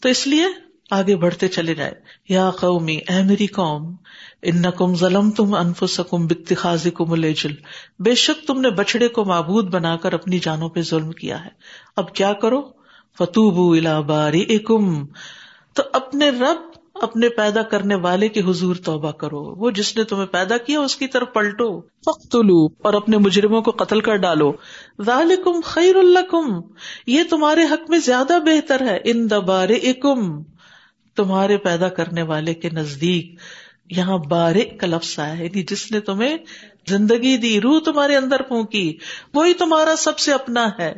تو 0.00 0.08
اس 0.08 0.26
لیے 0.26 0.44
آگے 0.90 1.16
بڑھتے 1.16 1.48
چلے 1.48 1.74
جائے۔ 1.74 1.92
یا 2.28 2.50
قومی، 2.50 2.96
اے 2.96 3.22
میری 3.22 3.46
قوم 3.46 3.94
ان 4.42 4.62
نقم 4.62 4.94
ظلم 4.94 5.30
تم 5.30 5.54
انف 5.54 5.84
سکم 5.88 6.26
بتخاذ 6.26 6.86
کم 6.94 7.12
الجل 7.12 7.54
بے 7.98 8.14
شک 8.14 8.46
تم 8.46 8.60
نے 8.60 8.70
بچڑے 8.70 9.08
کو 9.08 9.24
معبود 9.24 9.70
بنا 9.70 9.96
کر 9.96 10.12
اپنی 10.12 10.38
جانوں 10.38 10.68
پہ 10.68 10.82
ظلم 10.82 11.12
کیا 11.12 11.44
ہے۔ 11.44 11.50
اب 11.96 12.14
کیا 12.14 12.32
کرو؟ 12.32 12.62
فتوب 13.18 13.76
الا 13.76 14.00
باری 14.00 14.58
تو 14.58 15.82
اپنے 15.92 16.30
رب، 16.30 16.70
اپنے 16.94 17.28
پیدا 17.28 17.62
کرنے 17.62 17.94
والے 17.94 18.28
کے 18.28 18.40
حضور 18.40 18.76
توبہ 18.76 19.10
کرو۔ 19.10 19.40
وہ 19.40 19.70
جس 19.70 19.96
نے 19.96 20.04
تمہیں 20.04 20.26
پیدا 20.26 20.56
کیا، 20.56 20.80
اس 20.80 20.96
کی 20.96 21.06
طرف 21.06 21.28
پلٹو۔ 21.32 21.80
فختلو 21.80 22.66
اور 22.66 22.94
اپنے 22.94 23.18
مجرموں 23.18 23.62
کو 23.62 23.70
قتل 23.70 24.00
کر 24.00 24.16
ڈالو۔ 24.16 24.52
ذالکم 25.00 25.60
خیر 25.64 25.96
الکم 25.96 26.60
یہ 27.06 27.22
تمہارے 27.30 27.64
حق 27.64 27.90
میں 27.90 27.98
زیادہ 27.98 28.38
بہتر 28.46 28.80
ہے۔ 28.80 28.98
ان 29.04 29.30
دبار 29.30 29.68
اکم 29.68 30.42
تمہارے 31.24 31.56
پیدا 31.56 31.88
کرنے 31.88 32.22
والے 32.22 32.54
کے 32.54 32.70
نزدیک 32.70 33.40
یہاں 33.90 34.18
بارک 34.18 34.80
کا 34.80 34.86
لفظ 34.86 35.18
آیا 35.18 35.38
ہے۔ 35.38 35.44
یعنی 35.44 35.62
جس 35.62 35.92
نے 35.92 36.00
تمہیں 36.00 36.36
زندگی 36.88 37.36
دی، 37.36 37.60
روح 37.60 37.80
تمہارے 37.84 38.16
اندر 38.16 38.42
پھونکی، 38.42 38.98
وہی 39.34 39.54
تمہارا 39.54 39.96
سب 39.96 40.18
سے 40.18 40.32
اپنا 40.32 40.68
ہے۔ 40.78 40.94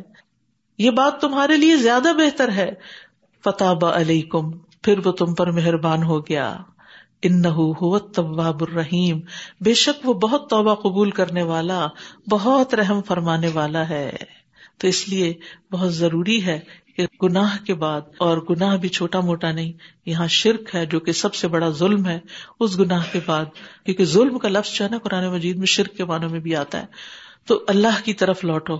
یہ 0.77 0.91
بات 0.91 1.21
تمہارے 1.21 1.57
لیے 1.57 1.75
زیادہ 1.75 2.13
بہتر 2.17 2.51
ہے۔ 2.51 2.71
فتح 3.43 3.85
علیکم 3.95 4.51
پھر 4.81 5.07
وہ 5.07 5.11
تم 5.11 5.33
پر 5.33 5.51
مہربان 5.51 6.03
ہو 6.03 6.19
گیا۔ 6.19 6.57
ان 7.21 7.41
کہ 16.97 17.05
گناہ 17.23 17.57
کے 17.65 17.73
بعد، 17.73 18.01
اور 18.17 18.37
گناہ 18.49 18.75
بھی 18.77 18.89
چھوٹا 18.89 19.19
موٹا 19.19 19.51
نہیں، 19.51 19.71
یہاں 20.05 20.27
شرک 20.27 20.75
ہے 20.75 20.85
جو 20.85 20.99
کہ 20.99 21.11
سب 21.11 21.35
سے 21.35 21.47
بڑا 21.47 21.69
ظلم 21.69 22.05
ہے 22.05 22.19
اس 22.59 22.79
گناہ 22.79 23.03
کے 23.11 23.19
بعد، 23.25 23.45
کیونکہ 23.85 24.05
ظلم 24.05 24.37
کا 24.37 24.47
لفظ 24.47 24.73
جو 24.73 24.85
ہے 24.85 24.89
نا 24.89 24.97
قرآن 24.97 25.27
مجید 25.27 25.57
میں 25.57 25.65
شرک 25.65 25.97
کے 25.97 26.05
معنوں 26.05 26.29
میں 26.29 26.39
بھی 26.39 26.55
آتا 26.55 26.81
ہے۔ 26.81 26.85
تو 27.45 27.63
اللہ 27.67 28.03
کی 28.03 28.13
طرف 28.13 28.43
لوٹو 28.43 28.77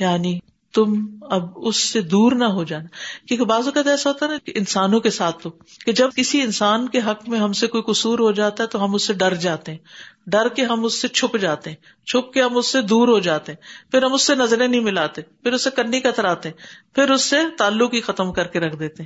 یعنی 0.00 0.38
تم 0.74 0.94
اب 1.30 1.44
اس 1.56 1.76
سے 1.76 2.00
دور 2.00 2.32
نہ 2.32 2.44
ہو 2.44 2.64
جانا۔ 2.64 2.88
کیونکہ 3.26 3.44
بعض 3.44 3.64
اوقات 3.64 3.86
ایسا 3.86 4.10
ہوتا 4.10 4.26
ہے 4.26 4.30
نا 4.30 4.36
کہ 4.44 4.52
انسانوں 4.54 5.00
کے 5.00 5.10
ساتھ 5.10 5.42
تو، 5.42 5.50
کہ 5.86 5.92
جب 5.92 6.08
کسی 6.16 6.40
انسان 6.42 6.88
کے 6.88 6.98
حق 6.98 7.28
میں 7.28 7.38
ہم 7.38 7.52
سے 7.52 7.66
کوئی 7.66 7.82
قصور 7.82 8.18
ہو 8.18 8.30
جاتا 8.32 8.62
ہے 8.62 8.68
تو 8.68 8.84
ہم 8.84 8.94
اس 8.94 9.06
سے 9.06 9.12
ڈر 9.12 9.34
جاتے 9.34 9.72
ہیں۔ 9.72 9.78
ڈر 10.26 10.48
کے 10.48 10.64
ہم 10.64 10.84
اس 10.84 11.02
سے 11.02 11.08
چھپ 11.08 11.36
جاتے 11.36 11.70
ہیں، 11.70 12.06
چھپ 12.06 12.32
کے 12.32 12.42
ہم 12.42 12.56
اس 12.56 12.66
سے 12.66 12.82
دور 12.82 13.08
ہو 13.08 13.18
جاتے 13.18 13.52
ہیں۔ 13.52 13.90
پھر 13.90 14.02
ہم 14.02 14.12
اس 14.12 14.22
سے 14.22 14.34
نظریں 14.34 14.68
نہیں 14.68 14.80
ملاتے، 14.80 15.22
پھر 15.22 15.52
اسے 15.52 15.70
کنی 15.70 16.00
کتراتے 16.00 16.50
پھر 16.94 17.10
اس 17.10 17.22
سے 17.22 17.36
تعلق 17.58 17.94
ہی 17.94 18.00
ختم 18.00 18.32
کر 18.32 18.46
کے 18.46 18.60
رکھ 18.60 18.76
دیتے 18.76 19.02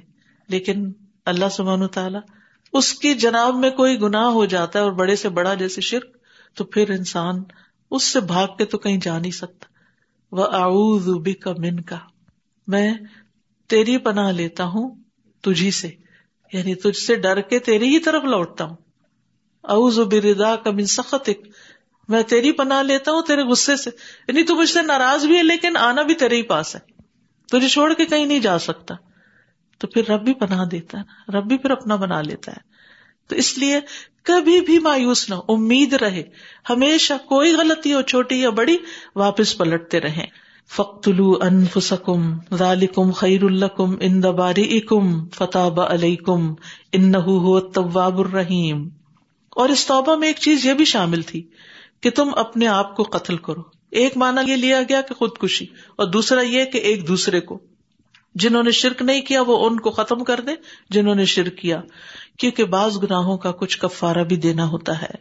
لیکن 0.48 0.92
اللہ 1.24 1.48
سبحانہ 1.52 1.84
تعالیٰ 1.84 2.20
اس 2.72 2.94
کی 2.94 3.14
جناب 3.14 3.54
میں 3.54 3.70
کوئی 3.70 4.00
گناہ 4.00 4.26
ہو 4.26 4.44
جاتا 4.44 4.78
ہے 4.78 4.84
اور 4.84 4.92
بڑے 4.92 5.16
سے 5.16 5.28
بڑا 5.28 5.54
جیسے 5.54 5.80
شرک، 5.80 6.16
تو 6.54 6.64
پھر 6.64 6.90
انسان 6.90 7.42
اس 7.90 8.02
سے 8.02 8.20
بھاگ 8.20 8.46
کے 8.58 8.64
تو 8.64 8.78
کہیں 8.78 8.98
جا 9.02 9.18
نہیں 9.18 9.30
سکتا۔ 9.30 9.66
وہ 10.32 10.98
کا 11.40 11.52
من 11.58 11.80
کا 11.80 11.98
میں 12.66 12.94
تیری 13.66 13.98
پناہ 13.98 14.32
لیتا 14.32 14.64
ہوں 14.64 15.02
تجھی 15.40 15.70
سے۔ 15.70 15.90
یعنی 16.52 16.74
تجھ 16.74 16.98
سے 16.98 17.14
ڈر 17.14 17.40
کے 17.40 17.58
تیری 17.58 17.88
ہی 17.88 17.98
طرف 17.98 18.24
لوٹتا 18.24 18.64
ہوں۔ 18.64 18.76
اعوذ 19.68 19.98
بردا 19.98 20.56
کا 20.56 20.70
من 20.70 20.84
سخت 20.84 21.30
میں 22.08 22.22
تیری 22.22 22.52
پناہ 22.52 22.82
لیتا 22.82 23.12
ہوں 23.12 23.22
تیرے 23.22 23.42
غصے 23.42 23.76
سے۔ 23.76 23.90
یعنی 24.28 24.42
تو 24.42 24.56
مجھ 24.56 24.70
سے 24.70 24.82
ناراض 24.82 25.26
بھی 25.26 25.36
ہے 25.36 25.42
لیکن 25.42 25.76
آنا 25.76 26.02
بھی 26.02 26.14
تیرے 26.14 26.36
ہی 26.36 26.42
پاس 26.42 26.76
ہے۔ 26.76 26.80
تجھے 27.52 27.68
چھوڑ 27.68 27.94
کے 27.94 28.04
کہیں 28.06 28.26
نہیں 28.26 28.38
جا 28.38 28.58
سکتا۔ 28.58 28.94
تو 29.78 29.86
پھر 29.86 30.02
رب 30.08 30.24
بھی 30.24 30.34
پناہ 30.34 30.64
دیتا 30.64 30.98
ہے 30.98 31.32
رب 31.32 31.46
بھی 31.46 31.56
پھر 31.56 31.70
اپنا 31.70 31.96
بنا 31.96 32.22
لیتا 32.22 32.52
ہے۔ 32.52 32.60
تو 33.28 33.36
اس 33.36 33.58
لیے 33.58 33.80
کبھی 34.22 34.60
بھی 34.60 34.78
مایوس 34.78 35.30
نہ 35.30 35.34
امید 35.48 35.92
رہے۔ 35.92 36.22
ہمیشہ 36.70 37.14
کوئی 37.28 37.54
غلطی 37.54 37.94
ہو، 37.94 38.02
چھوٹی 38.02 38.40
یا 38.40 38.50
بڑی، 38.50 38.76
واپس 39.16 39.58
پلٹتے 39.58 40.00
رہے 40.00 40.48
فختلو 40.76 41.38
انفسکم 41.42 42.38
ذالکم 42.56 43.10
خیر 43.10 43.42
الکم 43.42 43.94
ان 44.00 44.22
دباری 44.22 44.76
اکم 44.76 45.28
فتح 45.28 45.80
علیکم 45.88 46.54
ان 46.92 47.12
طواب 47.72 48.18
الرحیم۔ 48.18 48.88
اور 49.50 49.68
اس 49.68 49.86
توبہ 49.86 50.16
میں 50.16 50.28
ایک 50.28 50.36
چیز 50.36 50.66
یہ 50.66 50.74
بھی 50.74 50.84
شامل 50.84 51.22
تھی 51.22 51.42
کہ 52.00 52.10
تم 52.10 52.30
اپنے 52.36 52.66
آپ 52.66 52.96
کو 52.96 53.02
قتل 53.02 53.36
کرو۔ 53.36 53.62
ایک 53.90 54.16
مانا 54.16 54.40
یہ 54.40 54.56
لیا 54.56 54.82
گیا 54.82 55.00
کہ 55.00 55.14
خودکشی، 55.14 55.66
اور 55.96 56.06
دوسرا 56.06 56.40
یہ 56.40 56.64
کہ 56.64 56.78
ایک 56.78 57.08
دوسرے 57.08 57.40
کو۔ 57.40 57.58
جنہوں 58.34 58.62
نے 58.62 58.70
شرک 58.70 59.02
نہیں 59.02 59.20
کیا 59.20 59.42
وہ 59.42 59.66
ان 59.66 59.80
کو 59.80 59.90
ختم 59.90 60.24
کر 60.24 60.40
دے 60.40 60.52
جنہوں 60.90 61.14
نے 61.14 61.24
شرک 61.24 61.56
کیا۔ 61.56 61.80
کیونکہ 62.38 62.64
بعض 62.64 62.98
گناہوں 63.02 63.38
کا 63.38 63.52
کچھ 63.52 63.78
کفارہ 63.78 64.24
بھی 64.24 64.36
دینا 64.36 64.66
ہوتا 64.66 65.02
ہے۔ 65.02 65.14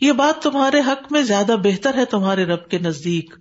یہ 0.00 0.12
بات 0.12 0.42
تمہارے 0.42 0.80
حق 0.80 1.12
میں 1.12 1.22
زیادہ 1.22 1.56
بہتر 1.64 1.94
ہے 1.94 2.04
تمہارے 2.04 2.44
رب 2.44 2.68
کے 2.68 2.78
نزدیک۔ 2.78 3.34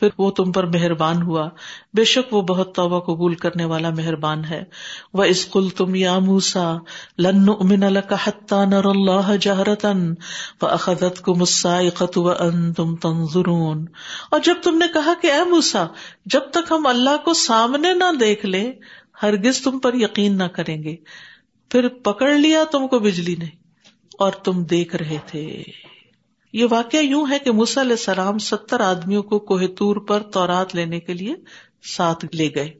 پھر 0.00 0.08
وہ 0.18 0.30
تم 0.30 0.52
پر 0.52 0.66
مہربان 0.66 1.22
ہوا۔ 1.22 1.48
بے 1.94 2.04
شک 2.04 2.34
وہ 2.34 2.42
بہت 2.42 2.74
توبہ 2.74 3.00
قبول 3.00 3.34
کرنے 3.34 3.64
والا 3.64 3.90
مہربان 3.90 4.44
ہے۔ 4.44 4.64
وہ 5.12 5.24
اسکول 5.24 5.68
تم 5.68 5.94
یا 5.94 6.18
موسا 6.18 6.76
لن 7.18 7.48
امن 7.48 7.82
الحتہ 7.82 8.54
نر 8.54 8.84
اللہ 8.84 9.36
جہرتن 9.40 10.14
و 10.62 10.66
اخذت 10.66 11.20
کو 11.20 11.34
مسائقت 11.34 12.18
و 12.18 12.30
ان 12.30 12.72
تم 12.72 12.96
تنظرون۔ 12.96 13.86
اور 14.30 14.40
جب 14.44 14.54
تم 14.62 14.78
نے 14.78 14.86
کہا 14.94 15.12
کہ 15.22 15.32
اے 15.32 15.50
موسا 15.50 15.86
جب 16.26 16.40
تک 16.50 16.72
ہم 16.72 16.86
اللہ 16.86 17.16
کو 17.24 17.32
سامنے 17.34 17.94
نہ 17.94 18.16
دیکھ 18.20 18.46
لیں 18.46 18.72
ہرگز 19.22 19.60
تم 19.60 19.78
پر 19.78 19.94
یقین 19.94 20.38
نہ 20.38 20.44
کریں 20.44 20.82
گے۔ 20.82 20.96
پھر 21.70 21.88
پکڑ 21.88 22.30
لیا 22.30 22.64
تم 22.72 22.88
کو 22.88 22.98
بجلی 22.98 23.34
نے 23.38 23.46
اور 24.18 24.32
تم 24.32 24.62
دیکھ 24.62 24.96
رہے 24.96 25.18
تھے۔ 25.26 25.62
یہ 26.56 26.66
واقعہ 26.70 27.00
یوں 27.00 27.26
ہے 27.30 27.38
کہ 27.38 27.50
علیہ 27.50 27.90
السلام 27.90 28.38
ستر 28.38 28.80
آدمیوں 28.80 29.22
کو 29.22 29.38
کوہتور 29.38 29.96
پر 29.96 30.22
تورات 30.22 30.74
لینے 30.74 31.00
کے 31.00 31.14
لیے 31.14 31.34
ساتھ 31.96 32.24
لے 32.34 32.48
گئے۔ 32.54 32.70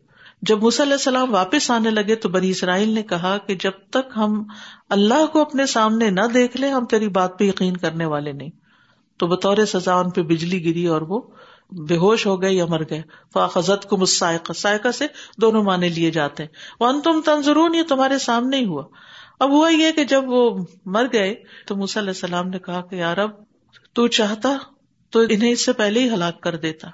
جب 0.42 0.64
علیہ 0.64 0.92
السلام 0.92 1.34
واپس 1.34 1.70
آنے 1.70 1.90
لگے 1.90 2.14
تو 2.14 2.28
بنی 2.28 2.50
اسرائیل 2.50 2.88
نے 2.88 3.02
کہا 3.02 3.38
کہ 3.38 3.54
جب 3.54 3.70
تک 3.90 4.12
ہم 4.16 4.44
اللہ 4.88 5.26
کو 5.26 5.40
اپنے 5.40 5.66
سامنے 5.66 6.10
نہ 6.10 6.20
دیکھ 6.34 6.56
لیں، 6.56 6.70
ہم 6.70 6.84
تیری 6.84 7.08
بات 7.08 7.38
پہ 7.38 7.44
یقین 7.44 7.76
کرنے 7.76 8.04
والے 8.04 8.32
نہیں۔ 8.32 8.50
تو 9.16 9.26
بطور 9.26 9.56
سزا 9.64 9.94
ان 9.94 10.10
پہ 10.10 10.22
بجلی 10.22 10.64
گری 10.64 10.86
اور 10.86 11.02
وہ 11.02 11.20
بے 11.72 11.96
ہوش 11.96 12.26
ہو 12.26 12.42
گئے 12.42 12.52
یا 12.52 12.66
مر 12.66 12.82
گئے۔ 12.90 13.02
فاخذت 13.32 13.88
کو 13.88 13.96
مسائقہ 13.96 14.52
سائقہ 14.52 14.90
سے 14.90 15.06
دونوں 15.40 15.62
معنی 15.62 15.88
لیے 15.88 16.10
جاتے 16.10 16.42
ہیں۔ 16.42 16.50
وہ 16.80 16.92
تم 17.04 17.20
تنظرون، 17.24 17.74
یہ 17.74 17.82
تمہارے 17.82 18.18
سامنے 18.18 18.56
ہی 18.56 18.64
ہوا۔ 18.64 18.82
اب 19.40 19.50
ہوا 19.50 19.68
یہ 19.68 19.92
کہ 19.92 20.04
جب 20.04 20.22
وہ 20.26 20.64
مر 20.84 21.06
گئے 21.12 21.34
تو 21.66 21.74
علیہ 21.74 22.08
السلام 22.08 22.48
نے 22.48 22.58
کہا 22.58 22.80
کہ 22.80 22.96
یار 22.96 23.16
اب 23.16 23.30
تو 23.96 24.08
چاہتا 24.08 24.56
تو 25.10 25.20
انہیں 25.20 25.50
اس 25.50 25.64
سے 25.64 25.72
پہلے 25.72 26.00
ہی 26.00 26.10
ہلاک 26.10 26.40
کر 26.40 26.56
دیتا 26.56 26.88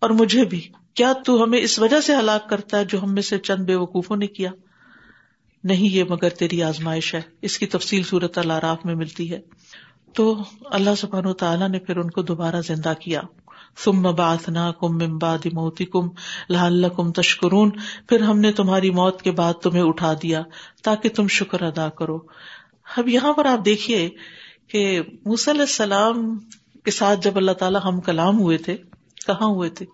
اور 0.00 0.10
مجھے 0.10 0.44
بھی۔ 0.44 0.68
کیا 0.94 1.12
تو 1.12 1.44
ہمیں 1.44 1.58
اس 1.58 1.78
وجہ 1.78 2.00
سے 2.00 2.16
ہلاک 2.16 2.48
کرتا 2.48 2.78
ہے 2.78 2.84
جو 2.84 3.02
ہم 3.02 3.14
میں 3.14 3.22
سے 3.22 3.38
چند 3.38 3.64
بے 3.64 3.74
وقوفوں 3.74 4.16
نے 4.16 4.26
کیا؟ 4.26 4.50
نہیں 5.64 5.94
یہ 5.94 6.04
مگر 6.04 6.28
تیری 6.28 6.62
آزمائش 6.62 7.14
ہے۔ 7.14 7.20
اس 7.42 7.58
کی 7.58 7.66
تفصیل 7.66 8.02
صورت 8.02 8.38
اللہ 8.38 8.74
میں 8.84 8.94
ملتی 8.94 9.32
ہے۔ 9.32 9.40
تو 10.14 10.42
اللہ 10.64 10.90
سبحانہ 10.98 11.28
و 11.28 11.32
تعالیٰ 11.32 11.68
نے 11.68 11.78
پھر 11.78 11.96
ان 11.96 12.10
کو 12.10 12.22
دوبارہ 12.22 12.60
زندہ 12.66 12.92
کیا۔ 13.00 13.20
ثم 13.84 14.02
بعثنا 14.02 14.72
کم 14.72 14.96
من 14.96 15.18
بعد 15.18 15.46
موتکم 15.52 16.08
لعلکم 16.50 17.12
تشکرون۔ 17.12 17.70
پھر 18.08 18.20
ہم 18.20 18.38
نے 18.38 18.52
تمہاری 18.52 18.90
موت 18.90 19.22
کے 19.22 19.30
بعد 19.30 19.54
تمہیں 19.54 19.82
اٹھا 19.82 20.12
دیا 20.22 20.42
تاکہ 20.82 21.08
تم 21.08 21.28
شکر 21.28 21.62
ادا 21.62 21.88
کرو۔ 21.88 22.18
اب 22.96 23.08
یہاں 23.08 23.32
پر 23.32 23.46
آپ 23.46 23.64
دیکھیے 23.64 24.10
کہ 24.68 25.00
علیہ 25.48 25.60
السلام 25.60 26.38
کے 26.84 26.90
ساتھ 26.90 27.20
جب 27.20 27.36
اللہ 27.36 27.52
تعالیٰ 27.52 27.80
ہم 27.84 28.00
کلام 28.00 28.38
ہوئے 28.38 28.58
تھے، 28.58 28.76
کہاں 29.26 29.48
ہوئے 29.48 29.70
تھے؟ 29.70 29.86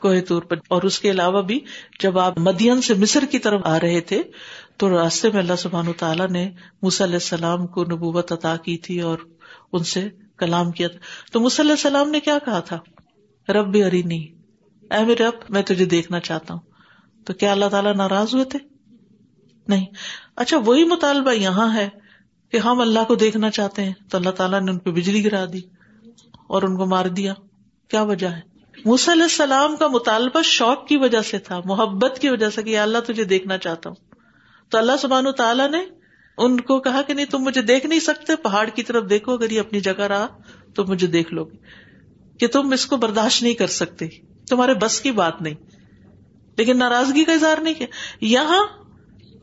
کوہ 0.00 0.20
طور 0.28 0.42
پر۔ 0.42 0.56
اور 0.68 0.82
اس 0.82 0.98
کے 0.98 1.10
علاوہ 1.10 1.42
بھی 1.42 1.60
جب 2.00 2.18
آپ 2.18 2.38
مدین 2.38 2.82
سے 2.82 2.94
مصر 2.94 3.24
کی 3.30 3.38
طرف 3.38 3.60
آ 3.64 3.80
رہے 3.80 4.00
تھے، 4.00 4.22
تو 4.76 4.98
راستے 4.98 5.30
میں 5.30 5.40
اللہ 5.40 5.56
سبحان 5.58 5.92
تعالیٰ 5.96 6.28
نے 6.28 6.50
علیہ 6.82 7.14
السلام 7.14 7.66
کو 7.66 7.84
نبوت 7.84 8.32
عطا 8.32 8.56
کی 8.56 8.76
تھی 8.76 9.00
اور 9.00 9.18
ان 9.72 9.84
سے 9.84 10.08
کلام 10.36 10.70
کیا 10.70 10.88
تھا۔ 10.88 10.98
تو 11.32 11.40
علیہ 11.40 11.70
السلام 11.70 12.10
نے 12.10 12.20
کیا 12.20 12.38
کہا 12.44 12.60
تھا؟ 12.60 12.78
رب 13.52 13.72
بھی 13.72 13.84
اری 13.84 14.02
نہیں 14.02 14.26
اے 14.94 15.04
میرے 15.04 15.24
رب، 15.24 15.34
میں 15.48 15.62
تجھے 15.62 15.84
دیکھنا 15.84 16.20
چاہتا 16.20 16.54
ہوں۔ 16.54 16.60
تو 17.24 17.32
کیا 17.32 17.52
اللہ 17.52 17.64
تعالیٰ 17.64 17.94
ناراض 17.94 18.34
ہوئے 18.34 18.44
تھے؟ 18.44 18.58
نہیں۔ 19.68 19.86
اچھا 20.36 20.56
وہی 20.58 20.84
مطالبہ 20.84 21.30
یہاں 21.30 21.74
ہے 21.74 21.88
کہ 22.52 22.56
ہم 22.56 22.80
اللہ 22.80 23.04
کو 23.08 23.14
دیکھنا 23.14 23.50
چاہتے 23.50 23.84
ہیں 23.84 23.92
تو 24.10 24.18
اللہ 24.18 24.30
تعالیٰ 24.30 24.60
نے 24.60 24.70
ان 24.70 24.78
پہ 24.78 24.90
بجلی 24.90 25.24
گرا 25.24 25.44
دی 25.52 25.60
اور 26.46 26.62
ان 26.62 26.76
کو 26.76 26.86
مار 26.86 27.06
دیا 27.06 27.34
کیا 27.88 28.02
وجہ 28.02 28.26
ہے؟ 28.26 28.40
علیہ 28.84 29.22
السلام 29.22 29.76
کا 29.76 29.86
مطالبہ 29.86 30.42
شوق 30.42 30.86
کی 30.86 30.96
وجہ 30.96 31.22
سے 31.22 31.38
تھا، 31.38 31.60
محبت 31.64 32.18
کی 32.18 32.28
وجہ 32.28 32.50
سے 32.50 32.62
کہ 32.62 32.78
اللہ 32.78 32.98
تجھے 32.98 33.24
دیکھنا 33.24 33.58
چاہتا 33.58 33.90
ہوں۔ 33.90 34.14
تو 34.68 34.78
اللہ 34.78 34.92
سبحان 35.00 35.32
تعالیٰ 35.32 35.70
نے 35.70 35.78
ان 36.38 36.60
کو 36.60 36.80
کہا 36.80 37.02
کہ 37.02 37.14
نہیں، 37.14 37.26
تم 37.26 37.38
مجھے 37.38 37.62
دیکھ 37.62 37.86
نہیں 37.86 38.00
سکتے، 38.00 38.36
پہاڑ 38.36 38.68
کی 38.68 38.82
طرف 38.82 39.10
دیکھو، 39.10 39.32
اگر 39.32 39.50
یہ 39.50 39.60
اپنی 39.60 39.80
جگہ 39.80 40.00
رہا 40.00 40.26
تو 40.74 40.84
مجھے 40.84 41.06
دیکھ 41.06 41.34
لو 41.34 41.44
گے۔ 41.44 41.56
کہ 42.38 42.46
تم 42.46 42.72
اس 42.72 42.86
کو 42.86 42.96
برداشت 42.96 43.42
نہیں 43.42 43.54
کر 43.54 43.66
سکتے، 43.66 44.08
تمہارے 44.48 44.74
بس 44.74 45.00
کی 45.00 45.10
بات 45.10 45.42
نہیں۔ 45.42 45.54
لیکن 46.56 46.78
ناراضگی 46.78 47.24
کا 47.24 47.32
اظہار 47.32 47.58
نہیں 47.58 47.74
کیا۔ 47.74 47.86
یہاں 48.20 48.66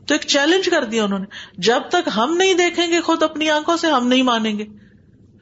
تو 0.06 0.14
ایک 0.14 0.26
چیلنج 0.26 0.68
کر 0.68 0.84
دیا 0.84 1.04
انہوں 1.04 1.18
نے۔ 1.18 1.26
جب 1.58 1.80
تک 1.88 2.08
ہم 2.16 2.36
نہیں 2.36 2.54
دیکھیں 2.54 2.86
گے 2.86 3.00
خود 3.00 3.22
اپنی 3.22 3.50
آنکھوں 3.50 3.76
سے، 3.76 3.86
ہم 3.86 4.06
نہیں 4.06 4.22
مانیں 4.22 4.58
گے۔ 4.58 4.64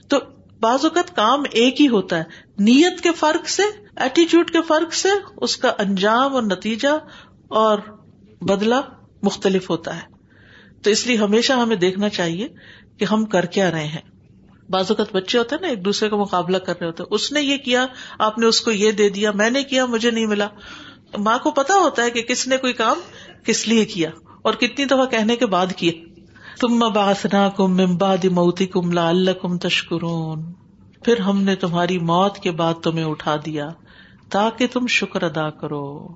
تو 0.09 0.17
بعض 0.61 0.85
اوقات 0.85 1.17
کام 1.17 1.43
ایک 1.51 1.81
ہی 1.81 1.89
ہوتا 1.89 2.19
ہے۔ 2.19 2.25
نیت 2.59 3.01
کے 3.01 3.13
فرق 3.13 3.49
سے 3.49 3.63
ایٹیچیوڈ 3.97 4.51
کے 4.51 4.63
فرق 4.63 4.95
سے 4.95 5.09
اس 5.37 5.57
کا 5.57 5.73
انجام 5.79 6.35
اور 6.35 6.43
نتیجہ 6.43 6.99
اور 7.49 7.79
بدلا 8.41 8.81
مختلف 9.23 9.71
ہوتا 9.71 9.97
ہے۔ 9.97 10.15
تو 10.83 10.91
اس 10.91 11.07
لیے 11.07 11.17
ہمیشہ 11.17 11.53
ہمیں 11.53 11.77
دیکھنا 11.77 12.09
چاہیے 12.09 12.49
کہ 12.99 13.05
ہم 13.05 13.25
کر 13.25 13.45
کیا 13.45 13.71
رہے 13.71 13.87
ہیں۔ 13.87 14.01
بعض 14.71 14.85
اوقات 14.89 15.15
بچے 15.15 15.39
ہوتے 15.39 15.55
ہیں 15.55 15.63
نا، 15.63 15.69
ایک 15.69 15.85
دوسرے 15.85 16.09
کا 16.09 16.17
مقابلہ 16.17 16.57
کر 16.57 16.75
رہے 16.81 16.87
ہوتے 16.87 17.03
ہیں۔ 17.03 17.15
اس 17.15 17.33
نے 17.33 17.43
یہ 17.43 17.57
کیا، 17.57 17.87
آپ 18.19 18.39
نے 18.39 18.47
اس 18.47 18.61
کو 18.61 18.71
یہ 18.71 18.91
دے 18.91 19.09
دیا، 19.09 19.31
میں 19.31 19.51
نے 19.51 19.63
کیا، 19.63 19.87
مجھے 19.87 20.11
نہیں 20.11 20.27
ملا۔ 20.27 20.49
ماں 21.19 21.39
کو 21.39 21.51
پتا 21.51 21.75
ہوتا 21.75 22.03
ہے 22.03 22.11
کہ 22.11 22.23
کس 22.23 22.49
نے 22.49 22.57
کوئی 22.57 22.73
کام 22.73 22.97
کس 23.45 23.69
لیے 23.69 23.85
کیا۔ 23.85 24.11
اور 24.45 24.55
کتنی 24.55 24.85
دفعہ 24.85 25.07
کہنے 25.07 25.37
کے 25.37 25.47
بعد 25.47 25.67
کیے۔ 25.77 26.05
تم 26.61 26.79
باسنا 26.79 27.49
کم 27.49 27.77
ممباد 27.77 28.25
موتی 28.25 28.67
کم 28.67 28.93
لال 28.93 29.29
کم 29.43 29.59
تشکرون۔ 29.59 30.53
پھر 31.05 31.19
ہم 31.19 31.43
نے 31.43 31.57
تمہاری 31.57 31.99
موت 31.99 32.39
کے 32.39 32.51
بعد 32.51 32.75
تمہیں 32.75 33.05
اٹھا 33.05 33.37
دیا 33.37 33.69
تاکہ 34.31 34.67
تم 34.73 34.87
شکر 34.87 35.23
ادا 35.23 35.51
کرو۔ 35.51 36.09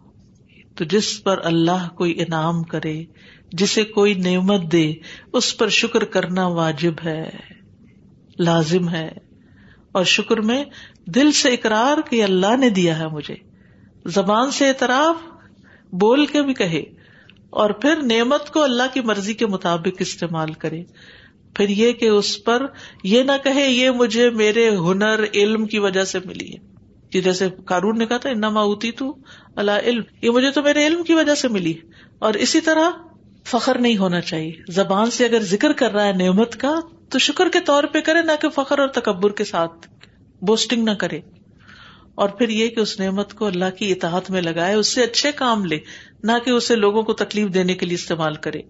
تو 0.75 0.85
جس 0.85 1.25
پر 1.25 1.39
اللہ 1.45 1.89
کوئی 1.95 2.21
انعام 2.21 2.63
کرے، 2.63 3.05
جسے 3.53 3.85
کوئی 3.85 4.15
نعمت 4.15 4.73
دے، 4.73 4.93
اس 5.33 5.59
پر 5.59 5.69
شکر 5.69 6.05
کرنا 6.05 6.47
واجب 6.47 6.95
ہے، 7.05 7.31
لازم 8.39 8.89
ہے۔ 8.89 9.11
اور 9.93 10.05
شکر 10.05 10.41
میں 10.41 10.65
دل 11.07 11.33
سے 11.33 11.49
اقرار 11.49 12.11
کہ 12.11 12.25
اللہ 12.25 12.57
نے 12.57 12.71
دیا 12.71 12.99
ہے 12.99 13.09
مجھے۔ 13.09 13.35
زبان 14.07 14.51
سے 14.51 14.69
اعتراف، 14.69 15.17
بول 15.93 16.27
کے 16.27 16.43
بھی 16.43 16.55
کہے۔ 16.55 16.98
اور 17.51 17.71
پھر 17.71 17.97
نعمت 17.97 18.51
کو 18.51 18.63
اللہ 18.63 18.83
کی 18.95 19.01
مرضی 19.01 19.35
کے 19.35 19.47
مطابق 19.47 19.97
استعمال 19.99 20.53
کرے 20.53 20.85
پھر 21.55 21.69
یہ 21.69 21.93
کہ 21.93 22.07
اس 22.07 22.45
پر 22.45 22.67
یہ 23.03 23.23
نہ 23.23 23.33
کہے 23.45 23.71
یہ 23.71 23.91
مجھے 23.91 24.31
میرے 24.31 24.71
ہنر، 24.77 25.25
علم 25.35 25.67
کی 25.67 25.79
وجہ 25.79 26.05
سے 26.05 26.19
ملی 26.25 26.53
ہے۔ 26.53 26.79
کہ 27.11 27.21
جیسے 27.21 27.49
کارون 27.65 27.99
نے 27.99 28.07
کہا 28.07 28.17
تھا، 28.17 28.31
انما 28.31 28.61
اوتی 28.61 28.93
تو 28.93 29.17
اللہ 29.57 29.71
علم۔ 29.71 30.03
یہ 30.23 30.31
مجھے 30.31 30.51
تو 30.51 30.63
میرے 30.63 30.87
علم 30.87 31.03
کی 31.03 31.15
وجہ 31.15 31.35
سے 31.35 31.49
ملی 31.49 31.75
اور 32.19 32.35
اسی 32.35 32.61
طرح 32.61 32.91
فخر 33.45 33.79
نہیں 33.79 33.97
ہونا 33.97 34.21
چاہیے۔ 34.21 34.53
زبان 34.69 35.11
سے 35.11 35.25
اگر 35.25 35.41
ذکر 35.41 35.73
کر 35.73 35.93
رہا 35.93 36.07
ہے 36.07 36.13
نعمت 36.13 36.57
کا، 36.57 36.75
تو 37.11 37.19
شکر 37.19 37.49
کے 37.49 37.61
طور 37.61 37.85
پہ 37.85 38.01
کرے، 38.01 38.23
نہ 38.23 38.33
کہ 38.41 38.49
فخر 38.49 38.79
اور 38.79 38.89
تکبر 38.89 39.31
کے 39.31 39.45
ساتھ 39.45 39.89
بوسٹنگ 40.43 40.85
نہ 40.85 40.91
کرے۔ 40.91 41.21
اور 42.15 42.29
پھر 42.29 42.49
یہ 42.49 42.69
کہ 42.69 42.81
اس 42.81 43.01
نعمت 43.01 43.35
کو 43.35 43.47
اللہ 43.47 43.77
کی 43.79 43.93
اطاعت 43.93 44.31
میں 44.31 44.43
لگائے، 44.43 44.75
اس 44.75 44.87
سے 44.89 45.03
اچھے 45.03 45.33
کام 45.33 45.65
لے۔ 45.65 45.79
نہ 46.23 46.33
کہ 46.45 46.51
اسے 46.51 46.77
لوگوں 46.77 47.03
کو 47.03 47.13
تکلیف 47.13 47.55
دینے 47.55 47.75
کے 47.75 47.87
لیے 47.87 47.95
استعمال 47.95 48.35
کرے۔ 48.35 48.61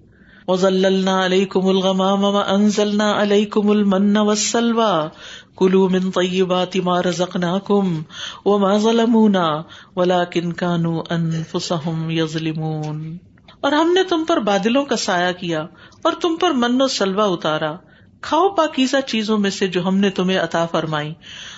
وزلنا 0.48 1.24
علیکم 1.24 1.66
الغمام 1.66 2.24
وانزلنا 2.24 3.22
علیکم 3.22 3.70
المن 3.70 4.16
والسلوى 4.16 5.08
کلو 5.56 5.88
من 5.88 6.10
طیبات 6.10 6.76
ما 6.76 7.02
رزقناکم 7.02 8.02
وما 8.44 8.76
ظلمونا 8.76 9.62
ولكن 9.96 10.52
كانوا 10.52 11.02
انفسهم 11.10 12.10
يظلمون۔ 12.10 13.16
اور 13.60 13.72
ہم 13.72 13.92
نے 13.92 14.02
تم 14.02 14.24
پر 14.24 14.36
بادلوں 14.36 14.84
کا 14.84 14.96
سایہ 14.96 15.32
کیا 15.32 15.60
اور 16.02 16.12
تم 16.20 16.36
پر 16.36 16.50
من 16.50 16.82
و 16.82 16.88
سلوا 16.88 17.24
اتارا۔ 17.24 17.76
کھاؤ 18.20 18.48
پاکیزہ 18.48 18.96
چیزوں 19.06 19.38
میں 19.38 19.50
سے 19.50 19.66
جو 19.66 19.88
ہم 19.88 19.96
نے 19.96 20.10
تمہیں 20.10 20.38
عطا 20.38 20.66
فرمائی۔ 20.66 21.14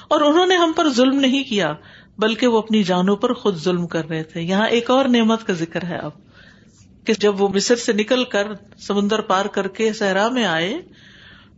اور 0.09 0.21
انہوں 0.21 0.47
نے 0.47 0.57
ہم 0.57 0.73
پر 0.77 0.89
ظلم 0.93 1.21
نہیں 1.21 1.45
کیا۔ 1.45 1.73
بلکہ 2.21 2.47
وہ 2.47 2.59
اپنی 2.59 2.83
جانوں 2.83 3.17
پر 3.17 3.33
خود 3.33 3.57
ظلم 3.57 3.87
کر 3.87 4.09
رہے 4.09 4.23
تھے۔ 4.23 4.41
یہاں 4.41 4.67
ایک 4.69 4.91
اور 4.91 5.05
نعمت 5.05 5.47
کا 5.47 5.53
ذکر 5.53 5.85
ہے 5.85 5.97
اب، 5.97 6.11
کہ 7.05 7.13
جب 7.19 7.41
وہ 7.43 7.49
مصر 7.49 7.77
سے 7.77 7.93
نکل 7.93 8.25
کر 8.25 8.47
سمندر 8.79 9.21
پار 9.21 9.47
کر 9.47 9.69
کے 9.69 9.93
صحرا 9.93 10.29
میں 10.29 10.45
آئے، 10.45 10.79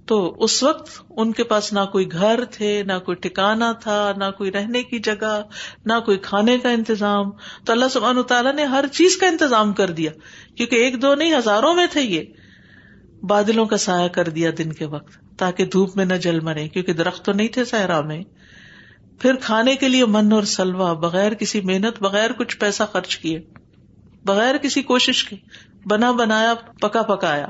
تو 0.07 0.35
اس 0.38 0.62
وقت 0.62 0.90
ان 1.16 1.33
کے 1.33 1.44
پاس 1.44 1.72
نہ 1.72 1.81
کوئی 1.92 2.12
گھر 2.12 2.44
تھے، 2.44 2.83
نہ 2.83 2.92
کوئی 3.05 3.16
ٹھکانا 3.16 3.72
تھا، 3.72 4.12
نہ 4.16 4.25
کوئی 4.38 4.53
رہنے 4.53 4.83
کی 4.83 4.98
جگہ، 4.98 5.42
نہ 5.87 5.92
کوئی 6.05 6.18
کھانے 6.18 6.59
کا 6.59 6.70
انتظام۔ 6.70 7.31
تو 7.64 7.72
اللہ 7.72 7.85
سبحان 7.92 8.22
تعالیٰ 8.22 8.55
نے 8.55 8.64
ہر 8.64 8.85
چیز 8.92 9.16
کا 9.16 9.27
انتظام 9.27 9.72
کر 9.72 9.90
دیا، 9.90 10.11
کیونکہ 10.55 10.77
ایک 10.77 11.03
دو 11.03 11.14
نہیں، 11.14 11.35
ہزاروں 11.35 11.75
میں 11.75 11.87
تھے 11.90 12.03
یہ۔ 12.03 12.25
بادلوں 13.22 13.66
کا 13.66 13.77
سایہ 13.77 14.09
کر 14.09 14.29
دیا 14.29 14.51
دن 14.59 14.72
کے 14.72 14.85
وقت، 14.85 15.38
تاکہ 15.38 15.64
دھوپ 15.64 15.96
میں 15.96 16.05
نہ 16.05 16.14
جل 16.14 16.40
مرے، 16.40 16.68
کیونکہ 16.68 16.92
درخت 16.92 17.25
تو 17.25 17.33
نہیں 17.33 17.48
تھے 17.48 17.64
صحرا 17.64 18.01
میں۔ 18.01 18.22
پھر 19.23 19.35
کھانے 19.35 19.75
کے 19.75 19.89
لیے 19.89 20.05
من 20.05 20.33
اور 20.33 20.43
سلوا 20.43 20.93
بغیر 20.93 21.35
کسی 21.35 21.61
محنت، 21.61 22.03
بغیر 22.03 22.33
کچھ 22.33 22.59
پیسہ 22.59 22.83
خرچ 22.93 23.17
کیے، 23.17 23.41
بغیر 24.25 24.57
کسی 24.57 24.83
کوشش 24.83 25.25
کے، 25.25 25.37
بنا 25.87 26.11
بنایا، 26.11 26.55
پکا 26.81 27.03
پکایا۔ 27.03 27.47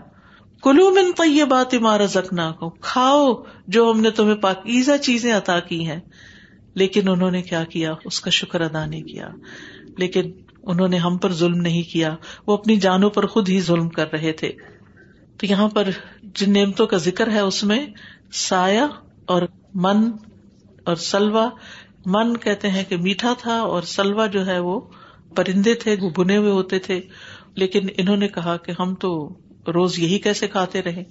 کلو 0.63 0.91
من 0.91 1.31
یہ 1.31 1.45
بات 1.45 1.75
عمارت 1.75 2.11
زکنا 2.11 2.53
کو 2.53 2.71
کھاؤ 2.71 3.43
جو 3.67 3.93
ہم 3.95 4.01
نے 4.01 4.11
تمہیں 4.11 4.35
پاکیزہ 4.35 4.97
چیزیں 4.97 5.35
عطا 5.35 5.61
کی 5.61 5.87
ہیں۔ 5.87 6.01
لیکن 6.75 7.09
انہوں 7.09 7.31
نے 7.31 7.43
کیا 7.43 7.65
کیا؟ 7.65 7.95
اس 8.05 8.21
کا 8.21 8.31
شکر 8.31 8.61
ادا 8.61 8.87
نہیں 8.87 9.03
کیا۔ 9.03 9.29
لیکن 9.99 10.33
انہوں 10.63 10.89
نے 10.89 10.97
ہم 10.97 11.19
پر 11.19 11.33
ظلم 11.33 11.61
نہیں 11.61 11.83
کیا، 11.83 12.17
وہ 12.47 12.53
اپنی 12.53 12.77
جانوں 12.77 13.11
پر 13.11 13.27
خود 13.27 13.49
ہی 13.49 13.61
ظلم 13.61 13.89
کر 13.89 14.13
رہے 14.13 14.33
تھے۔ 14.33 14.53
تو 15.37 15.47
یہاں 15.47 15.69
پر 15.69 15.89
جن 16.23 16.53
نعمتوں 16.53 16.87
کا 16.87 16.97
ذکر 16.97 17.31
ہے، 17.31 17.41
اس 17.41 17.65
میں 17.65 17.87
سایہ 18.33 18.83
اور 19.27 19.43
من 19.75 20.11
اور 20.85 20.97
سلوا 20.97 21.49
من 22.07 22.37
کہتے 22.37 22.71
ہیں 22.71 22.85
کہ 22.89 22.97
میٹھا 22.97 23.35
تھا 23.39 23.61
اور 23.61 23.83
سلوا 23.83 24.27
جو 24.27 24.47
ہے 24.47 24.59
وہ 24.59 24.81
پرندے 25.37 25.75
تھے، 25.75 25.97
وہ 26.01 26.11
بنے 26.17 26.37
ہوئے 26.37 26.51
ہوتے 26.51 26.79
تھے۔ 26.79 27.01
لیکن 27.55 27.89
انہوں 27.97 28.17
نے 28.17 28.29
کہا 28.29 28.57
کہ 28.57 28.73
ہم 28.79 28.95
تو 28.95 29.29
روز 29.75 29.99
یہی 29.99 30.19
کیسے 30.19 30.49
کھاتے 30.49 30.83
رہے۔ 30.83 31.05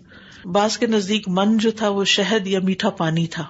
بعض 0.45 0.77
کے 0.77 0.85
نزدیک 0.85 1.29
من 1.29 1.57
جو 1.57 1.71
تھا 1.71 1.89
وہ 1.89 2.03
شہد 2.03 2.47
یا 2.47 2.59
میٹھا 2.59 2.89
پانی 2.89 3.27
تھا۔ 3.27 3.45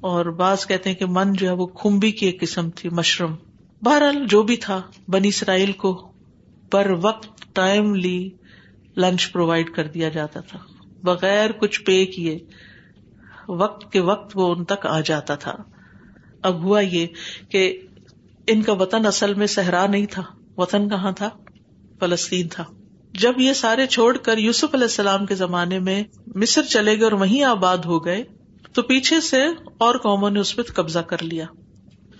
اور 0.00 0.26
بعض 0.26 0.66
کہتے 0.66 0.90
ہیں 0.90 0.96
کہ 0.96 1.06
من 1.08 1.32
جو 1.32 1.46
ہے 1.46 1.52
وہ 1.52 1.66
کمبی 1.66 2.10
کی 2.10 2.26
ایک 2.26 2.40
قسم 2.40 2.70
تھی، 2.70 2.88
مشروم۔ 2.90 3.36
بہرحال 3.82 4.26
جو 4.28 4.42
بھی 4.42 4.56
تھا، 4.56 4.82
بنی 5.08 5.28
اسرائیل 5.28 5.72
کو 5.72 6.12
پر 6.70 6.90
وقت 7.02 7.54
ٹائم 7.54 7.94
لی 7.94 8.30
لنچ 8.96 9.32
پرووائڈ 9.32 9.70
کر 9.70 9.86
دیا 9.86 10.08
جاتا 10.08 10.40
تھا۔ 10.40 10.58
بغیر 11.02 11.52
کچھ 11.52 11.82
پے 11.82 12.06
کیے 12.06 12.38
وقت 13.56 13.92
کے 13.92 14.00
وقت 14.00 14.32
وہ 14.34 14.54
ان 14.54 14.64
تک 14.64 14.86
آ 14.86 15.00
جاتا 15.00 15.34
تھا۔ 15.34 15.56
اب 16.42 16.62
ہوا 16.62 16.80
یہ 16.80 17.06
کہ 17.48 17.80
ان 18.46 18.62
کا 18.62 18.72
وطن 18.72 19.06
اصل 19.06 19.34
میں 19.34 19.46
صحرا 19.46 19.86
نہیں 19.86 20.06
تھا۔ 20.06 20.22
وطن 20.56 20.88
کہاں 20.88 21.12
تھا؟ 21.12 21.28
فلسطین 22.00 22.48
تھا۔ 22.48 22.64
جب 23.12 23.32
یہ 23.36 23.52
سارے 23.52 23.86
چھوڑ 23.86 24.16
کر 24.16 24.38
یوسف 24.38 24.74
علیہ 24.74 24.84
السلام 24.84 25.26
کے 25.26 25.34
زمانے 25.34 25.78
میں 25.78 26.04
مصر 26.34 26.62
چلے 26.62 26.94
گئے 26.94 27.04
اور 27.04 27.12
وہیں 27.12 27.44
آباد 27.44 27.78
ہو 27.78 28.04
گئے، 28.04 28.24
تو 28.72 28.82
پیچھے 28.82 29.20
سے 29.20 29.44
اور 29.78 29.94
قوموں 29.94 30.30
نے 30.30 30.40
اس 30.40 30.56
پہ 30.56 30.62
قبضہ 30.62 30.98
کر 30.98 31.22
لیا۔ 31.22 31.44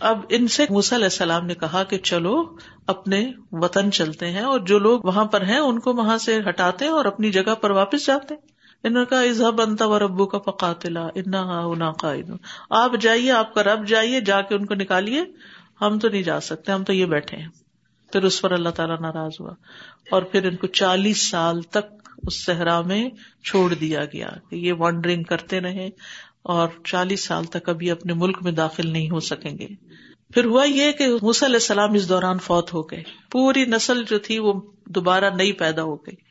اب 0.00 0.18
ان 0.28 0.48
سے 0.48 0.66
موسی 0.70 0.94
علیہ 0.94 1.04
السلام 1.04 1.46
نے 1.46 1.54
کہا 1.54 1.82
کہ 1.82 1.98
چلو، 1.98 2.42
اپنے 2.86 3.32
وطن 3.52 3.92
چلتے 3.92 4.30
ہیں 4.30 4.40
اور 4.40 4.60
جو 4.60 4.78
لوگ 4.78 5.00
وہاں 5.04 5.24
پر 5.24 5.40
ہیں 5.40 5.58
ان 5.58 5.80
کو 5.80 5.92
وہاں 5.92 6.18
سے 6.18 6.38
ہٹاتے 6.48 6.86
اور 6.86 7.04
اپنی 7.04 7.30
جگہ 7.30 7.54
پر 7.54 7.70
واپس 7.70 8.06
جاتے 8.06 8.34
انہوں 8.34 8.49
نے 8.88 9.04
کہا 9.04 9.20
اظہب 9.20 9.54
بنتا 9.54 9.86
و 9.86 9.98
ربو 9.98 10.26
کا 10.26 10.38
فقاتلا 10.38 11.08
انا 11.14 11.42
ہاں 11.42 11.92
قائد 11.92 12.30
آپ 12.70 12.90
جائیے، 13.00 13.30
آپ 13.30 13.54
کا 13.54 13.62
رب 13.62 13.88
جائیے، 13.88 14.20
جا 14.20 14.40
کے 14.40 14.54
ان 14.54 14.66
کو 14.66 14.74
نکالیے۔ 14.74 15.24
ہم 15.80 15.98
تو 15.98 16.08
نہیں 16.08 16.22
جا 16.22 16.40
سکتے، 16.40 16.72
ہم 16.72 16.84
تو 16.84 16.92
یہ 16.92 17.06
بیٹھے 17.06 17.36
ہیں۔ 17.36 17.48
پھر 18.12 18.22
اس 18.22 18.42
پر 18.42 18.52
اللہ 18.52 18.68
تعالیٰ 18.68 19.00
ناراض 19.00 19.32
ہوا۔ 19.40 19.52
اور 20.10 20.22
پھر 20.22 20.48
ان 20.48 20.56
کو 20.56 20.66
چالیس 20.66 21.30
سال 21.30 21.62
تک 21.62 22.08
اس 22.26 22.44
صحرا 22.44 22.80
میں 22.80 23.10
چھوڑ 23.44 23.74
دیا 23.74 24.04
گیا 24.04 24.28
کہ 24.50 24.56
یہ 24.56 24.72
وانڈرنگ 24.72 25.22
کرتے 25.22 25.60
رہے 25.60 25.88
اور 26.42 26.68
چالیس 26.84 27.24
سال 27.24 27.44
تک 27.44 27.68
ابھی 27.68 27.90
اپنے 27.90 28.12
ملک 28.12 28.42
میں 28.42 28.52
داخل 28.52 28.90
نہیں 28.90 29.10
ہو 29.10 29.20
سکیں 29.20 29.58
گے۔ 29.58 29.68
پھر 30.34 30.44
ہوا 30.44 30.64
یہ 30.64 30.92
کہ 30.92 31.04
علیہ 31.04 31.54
السلام 31.54 31.92
اس 31.92 32.08
دوران 32.08 32.38
فوت 32.38 32.74
ہو 32.74 32.82
گئے۔ 32.82 33.02
پوری 33.30 33.64
نسل 33.64 34.02
جو 34.04 34.18
تھی 34.18 34.38
وہ 34.38 34.60
دوبارہ 34.86 35.30
نئی 35.34 35.52
پیدا 35.52 35.82
ہو 35.82 35.96
گئی۔ 35.96 36.29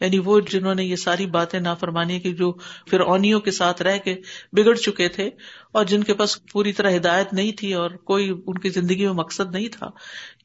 یعنی 0.00 0.18
وہ 0.18 0.40
جنہوں 0.40 0.74
نے 0.74 0.84
یہ 0.84 0.96
ساری 0.96 1.26
باتیں 1.26 1.60
نافرمانی 1.60 2.20
کی 2.20 2.32
جو 2.34 2.52
پھر 2.86 3.00
اونیوں 3.00 3.40
کے 3.40 3.50
ساتھ 3.50 3.82
رہ 3.82 3.98
کے 3.98 4.14
بگڑ 4.52 4.74
چکے 4.74 5.08
تھے 5.08 5.30
اور 5.72 5.84
جن 5.84 6.04
کے 6.04 6.14
پاس 6.14 6.38
پوری 6.52 6.72
طرح 6.72 6.96
ہدایت 6.96 7.32
نہیں 7.32 7.52
تھی 7.52 7.74
اور 7.74 7.90
کوئی 7.90 8.30
ان 8.46 8.58
کی 8.58 8.68
زندگی 8.68 9.06
میں 9.06 9.14
مقصد 9.14 9.52
نہیں 9.52 9.68
تھا، 9.68 9.90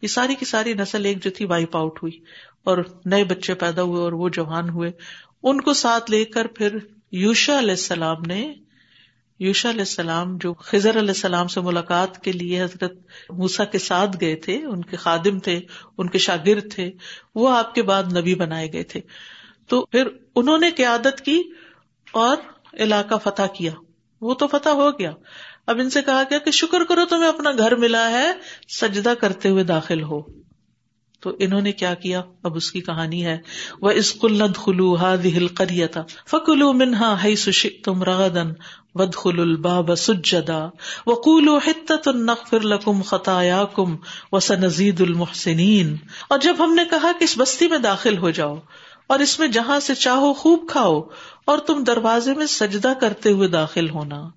یہ 0.01 0.07
ساری 0.07 0.35
کی 0.35 0.45
ساری 0.45 0.73
نسل 0.73 1.05
ایک 1.05 1.23
جو 1.23 1.29
تھی 1.29 1.45
وائپ 1.45 1.77
آؤٹ 1.77 1.99
ہوئی 2.03 2.19
اور 2.63 2.77
نئے 3.05 3.23
بچے 3.23 3.53
پیدا 3.53 3.81
ہوئے 3.81 4.01
اور 4.01 4.11
وہ 4.11 4.29
جوان 4.29 4.69
ہوئے۔ 4.69 4.91
ان 5.43 5.61
کو 5.61 5.73
ساتھ 5.73 6.11
لے 6.11 6.25
کر 6.25 6.47
پھر 6.47 6.77
یوشا 7.11 7.59
علیہ 7.59 7.69
السلام 7.69 8.21
نے 8.27 8.53
یوشا 9.39 9.69
علیہ 9.69 9.79
السلام 9.79 10.37
جو 10.37 10.53
خزر 10.53 10.97
علیہ 10.99 11.07
السلام 11.07 11.47
سے 11.47 11.61
ملاقات 11.61 12.23
کے 12.23 12.31
لیے 12.31 12.61
حضرت 12.63 12.93
موسا 13.29 13.65
کے 13.65 13.77
ساتھ 13.77 14.17
گئے 14.21 14.35
تھے، 14.35 14.63
ان 14.63 14.81
کے 14.81 14.97
خادم 14.97 15.39
تھے، 15.39 15.59
ان 15.97 16.09
کے 16.09 16.17
شاگرد 16.17 16.71
تھے، 16.71 16.91
وہ 17.35 17.57
آپ 17.57 17.75
کے 17.75 17.81
بعد 17.81 18.13
نبی 18.17 18.35
بنائے 18.35 18.73
گئے 18.73 18.83
تھے۔ 18.83 19.01
تو 19.67 19.85
پھر 19.85 20.07
انہوں 20.35 20.57
نے 20.57 20.71
قیادت 20.71 21.21
کی 21.21 21.41
اور 22.11 22.37
علاقہ 22.73 23.15
فتح 23.23 23.43
کیا۔ 23.43 23.71
وہ 24.21 24.33
تو 24.33 24.47
فتح 24.47 24.69
ہو 24.69 24.89
گیا۔ 24.99 25.11
اب 25.67 25.79
ان 25.79 25.89
سے 25.89 26.01
کہا 26.01 26.23
گیا 26.29 26.39
کہ 26.39 26.51
شکر 26.51 26.83
کرو 26.83 27.05
تمہیں 27.05 27.29
اپنا 27.29 27.51
گھر 27.57 27.75
ملا 27.75 28.09
ہے، 28.09 28.31
سجدہ 28.69 29.13
کرتے 29.19 29.49
ہوئے 29.49 29.63
داخل 29.63 30.03
ہو۔ 30.03 30.21
تو 31.19 31.35
انہوں 31.39 31.61
نے 31.61 31.71
کیا 31.71 31.93
کیا؟ 31.93 32.21
اب 32.43 32.55
اس 32.55 32.71
کی 32.71 32.81
کہانی 32.81 33.25
ہے۔ 33.25 33.37
وہ 33.81 33.89
اسکلد 33.89 34.55
خلو 34.55 34.95
ہل 34.95 35.47
کریتا 35.47 36.01
فکلو 36.27 36.73
منہا 36.73 37.23
ہئی 37.23 37.35
سشی 37.35 37.69
تم 37.69 38.03
رغدن 38.03 38.51
ود 38.95 39.15
خل 39.15 39.39
الباب 39.39 39.95
سجدا 39.95 40.65
وقول 41.07 41.49
حت 41.67 41.91
النقفر 42.05 42.59
لکم 42.59 43.01
خطایا 43.01 43.63
کم 43.73 43.95
و 44.31 44.39
سنزید 44.39 45.01
المحسنین 45.01 45.95
اور 46.29 46.39
جب 46.39 46.55
ہم 46.59 46.73
نے 46.73 46.83
کہا 46.89 47.11
کہ 47.19 47.23
اس 47.23 47.35
بستی 47.37 47.67
میں 47.67 47.77
داخل 47.77 48.17
ہو 48.17 48.29
جاؤ 48.29 48.55
اور 49.13 49.21
اس 49.21 49.39
میں 49.39 49.47
جہاں 49.47 49.79
سے 49.79 49.95
چاہو 49.95 50.33
خوب 50.33 50.69
کھاؤ 50.69 51.01
اور 51.45 51.57
تم 51.57 51.83
دروازے 51.83 52.33
میں 52.33 52.45
سجدہ 52.45 52.93
کرتے 53.01 53.31
ہوئے 53.31 53.47
داخل 53.47 53.89
ہونا۔ 53.89 54.29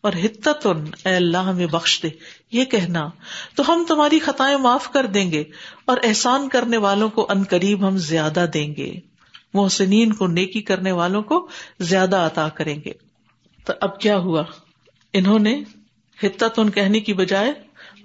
اور 0.00 0.12
اے 0.12 1.16
اللہ، 1.16 1.38
ہمیں 1.38 1.66
بخش 1.66 2.02
دے۔ 2.02 2.08
یہ 2.52 2.64
کہنا، 2.64 3.10
تو 3.56 3.72
ہم 3.72 3.84
تمہاری 3.88 4.18
خطائیں 4.18 4.56
معاف 4.56 4.92
کر 4.92 5.06
دیں 5.06 5.32
گے 5.32 5.44
اور 5.84 5.96
احسان 6.02 6.48
کرنے 6.48 6.76
والوں 6.76 7.08
کو 7.08 7.26
ان 7.28 7.42
قریب 7.42 7.88
ہم 7.88 7.96
زیادہ 7.96 8.46
دیں 8.54 8.74
گے۔ 8.76 8.94
محسنین 9.54 10.12
کو، 10.12 10.26
نیکی 10.26 10.62
کرنے 10.62 10.92
والوں 10.92 11.22
کو 11.22 11.48
زیادہ 11.80 12.16
عطا 12.16 12.48
کریں 12.48 12.78
گے۔ 12.84 12.92
تو 13.64 13.72
اب 13.80 14.00
کیا 14.00 14.18
ہوا؟ 14.18 14.42
انہوں 15.12 15.38
نے 15.38 15.62
ہتن 16.22 16.70
کہنے 16.70 17.00
کی 17.00 17.12
بجائے 17.12 17.52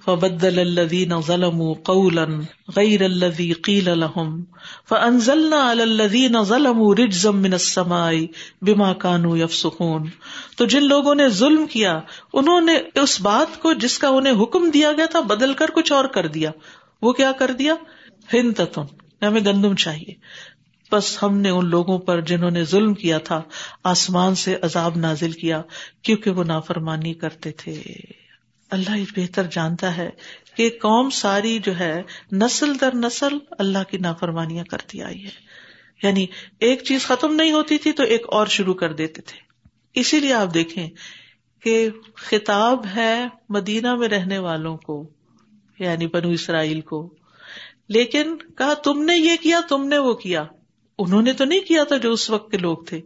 فبدل 0.06 0.60
الذين 0.60 1.22
ظلموا 1.22 1.74
قولا 1.84 2.26
غير 2.76 3.02
الذي 3.02 3.54
قيل 3.54 4.00
لهم. 4.00 4.44
فانزلنا 4.89 5.72
على 5.72 5.82
الذين 5.82 6.44
ظلموا 6.44 6.96
رجزا 6.96 7.32
من 7.32 7.54
السماء 7.54 8.12
بما 8.62 8.94
كانوا 8.94 9.38
يفسقون. 9.38 10.10
تو 10.58 10.66
جن 10.66 10.84
لوگوں 10.84 11.16
نے 11.16 11.30
ظلم 11.30 11.66
کیا، 11.66 12.00
انہوں 12.34 12.62
نے 12.62 13.00
اس 13.00 13.22
بات 13.22 13.62
کو 13.62 13.74
جس 13.74 14.00
کا 14.00 14.08
انہیں 14.08 14.44
حکم 14.44 14.70
دیا 14.70 14.92
گیا 14.92 15.06
تھا، 15.06 15.20
بدل 15.20 15.54
کر 15.54 15.66
کچھ 15.76 15.94
اور 15.94 16.06
کر 16.06 16.28
دیا۔ 16.28 16.52
وہ 17.02 17.13
کیا 17.13 17.32
کر 17.32 17.52
دیا؟ 17.52 17.76
ہندتن 18.34 19.26
ہمیں 19.26 19.42
گندم 19.46 19.76
چاہیے۔ 19.76 20.13
بس 20.92 21.24
ہم 21.24 21.38
نے 21.38 21.50
ان 21.50 21.70
لوگوں 21.70 22.00
پر 22.00 22.22
جنہوں 22.22 22.52
نے 22.52 22.63
ظلم 22.63 22.94
کیا 22.94 23.18
تھا، 23.18 23.42
آسمان 23.84 24.36
سے 24.36 24.58
عذاب 24.62 24.98
نازل 24.98 25.32
کیا، 25.32 25.62
کیونکہ 26.02 26.32
وہ 26.32 26.44
نافرمانی 26.44 27.13
کرتے 27.13 27.52
تھے۔ 27.52 27.84
اللہ 28.74 29.04
بہتر 29.16 29.44
جانتا 29.44 29.98
ہے 29.98 30.10
کہ 30.58 30.70
قوم 30.70 31.10
ساری 31.10 31.60
جو 31.60 31.80
ہے، 31.80 32.04
نسل 32.32 32.80
در 32.82 32.96
نسل 32.96 33.38
اللہ 33.52 33.84
کی 33.92 33.98
نافرمانیاں 33.98 34.64
کرتی 34.64 35.02
آئی 35.02 35.26
ہے۔ 35.26 35.30
یعنی 36.04 36.26
ایک 36.60 36.84
چیز 36.84 37.06
ختم 37.06 37.36
نہیں 37.36 37.52
ہوتی 37.52 37.78
تھی 37.78 37.92
تو 37.92 38.04
ایک 38.04 38.22
اور 38.28 38.48
شروع 38.48 38.74
کر 38.74 38.94
دیتے 38.94 39.22
تھے۔ 39.22 39.38
اسی 40.00 40.20
لیے 40.20 40.34
آپ 40.34 40.54
دیکھیں 40.54 40.90
کہ 41.62 41.90
خطاب 42.16 42.86
ہے 42.96 43.28
مدینہ 43.50 43.96
میں 43.96 44.08
رہنے 44.08 44.38
والوں 44.38 44.78
کو 44.78 45.10
یعنی 45.80 46.08
بنو 46.08 46.30
اسرائیل 46.30 46.82
کو۔ 46.82 47.14
لیکن 47.90 48.38
کہا، 48.38 48.74
تم 48.74 49.04
نے 49.04 49.18
یہ 49.18 49.36
کیا، 49.42 49.60
تم 49.70 49.88
نے 49.88 49.98
وہ 49.98 50.14
کیا۔ 50.14 50.44
انہوں 51.00 51.22
نے 51.22 51.34
تو 51.34 51.46
نہیں 51.46 51.60
کیا 51.60 51.84
تھا 51.84 51.98
جو 51.98 52.12
اس 52.12 52.30
وقت 52.30 52.52
کے 52.52 52.58
لوگ 52.58 52.78
تھے۔ 52.78 53.02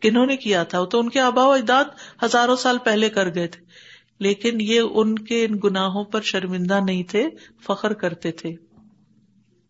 کنہوں 0.00 0.26
نے 0.26 0.36
کیا 0.36 0.62
تھا؟ 0.62 0.84
تو 0.84 1.00
ان 1.00 1.08
کے 1.08 1.20
آبا 1.20 1.46
و 1.46 1.52
اجداد 1.52 1.84
ہزاروں 2.24 2.56
سال 2.56 2.78
پہلے 2.78 3.08
کر 3.08 3.34
گئے 3.34 3.46
تھے۔ 3.46 3.89
لیکن 4.20 4.60
یہ 4.60 4.80
ان 4.80 5.18
کے 5.18 5.44
ان 5.44 5.58
گناہوں 5.64 6.04
پر 6.04 6.20
شرمندہ 6.20 6.80
نہیں 6.84 7.02
تھے، 7.02 7.28
فخر 7.66 7.92
کرتے 7.92 8.32
تھے۔ 8.32 8.54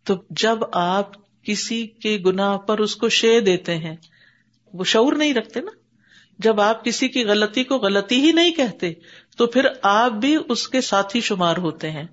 تو 0.05 0.15
جب 0.31 0.59
آپ 0.73 1.11
کسی 1.43 1.87
کے 1.87 2.19
گناہ 2.27 2.57
پر 2.57 2.79
اس 2.79 2.97
کو 2.97 3.09
شے 3.09 3.41
دیتے 3.41 3.77
ہیں، 3.77 3.97
وہ 4.73 4.85
شعور 4.85 5.13
نہیں 5.13 5.35
رکھتے 5.35 5.61
نا؟ 5.61 5.71
جب 6.39 6.61
آپ 6.61 6.85
کسی 6.85 7.09
کی 7.09 7.25
غلطی 7.25 7.65
کو 7.65 7.77
غلطی 7.77 8.21
ہی 8.21 8.33
نہیں 8.33 8.51
کہتے، 8.51 8.93
تو 9.37 9.47
پھر 9.47 9.67
آپ 9.83 10.13
بھی 10.13 10.37
اس 10.49 10.69
کے 10.69 10.81
ساتھی 10.81 11.21
شمار 11.21 11.57
ہوتے 11.57 11.91
ہیں۔ 11.91 12.05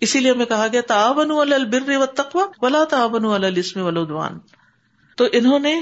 اسی 0.00 0.20
لیے 0.20 0.30
ہمیں 0.30 0.46
کہا 0.46 0.66
گیا 0.72 0.80
تعاون 0.80 1.52
البر 1.52 1.96
و 1.96 2.06
تقوا 2.06 2.46
ولا 2.62 2.84
تعاون 2.84 3.24
السم 3.24 3.80
ولادوان 3.80 4.38
تو 5.16 5.24
انہوں 5.32 5.58
نے 5.58 5.80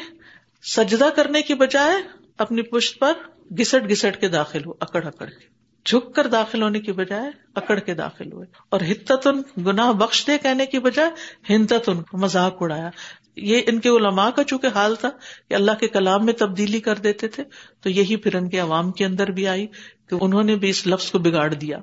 سجدہ 0.63 1.09
کرنے 1.17 1.43
کی 1.43 1.55
بجائے 1.55 1.95
اپنی 2.39 2.63
پشت 2.63 2.99
پر 2.99 3.13
گسٹ 3.61 3.93
گسٹ 3.93 4.21
کے 4.21 4.29
داخل 4.29 4.65
ہو 4.67 4.73
اکڑ 4.81 5.07
اکڑ 5.07 5.27
کے۔ 5.27 5.56
جھک 5.87 6.15
کر 6.15 6.27
داخل 6.27 6.63
ہونے 6.63 6.81
کی 6.81 6.93
بجائے 6.93 7.31
اکڑ 7.55 7.79
کے 7.79 7.95
داخل 7.95 8.33
ہوئے 8.33 8.47
اور 8.69 8.81
ہتن 8.81 9.65
گناہ 9.67 9.93
بخش 9.93 10.27
دے 10.27 10.39
کہنے 10.39 10.67
کی 10.67 10.79
بجائے 10.79 11.11
ہندت 11.51 11.89
ان 11.89 12.03
مذاق 12.13 12.57
اڑایا۔ 12.61 12.91
یہ 13.37 13.61
ان 13.67 13.81
کے 13.81 13.89
علماء 13.89 14.31
کا 14.31 14.45
چونکہ 14.45 14.67
حال 14.67 14.97
تھا 14.97 15.11
کہ 15.49 15.55
اللہ 15.55 15.73
کے 15.81 15.89
کلام 15.89 16.25
میں 16.25 16.33
تبدیلی 16.33 16.81
کر 16.81 16.95
دیتے 16.95 17.29
تھے، 17.29 17.45
تو 17.81 17.91
یہی 17.91 18.17
پھر 18.17 18.35
ان 18.35 18.49
کے 18.49 18.59
عوام 18.59 18.93
کے 18.93 19.05
اندر 19.05 19.31
بھی 19.31 19.49
آئی 19.49 19.67
کہ 20.11 20.17
انہوں 20.21 20.43
نے 20.43 20.57
بھی 20.57 20.71
اس 20.71 20.87
لفظ 20.87 21.11
کو 21.11 21.19
بگاڑ 21.19 21.55
دیا۔ 21.55 21.79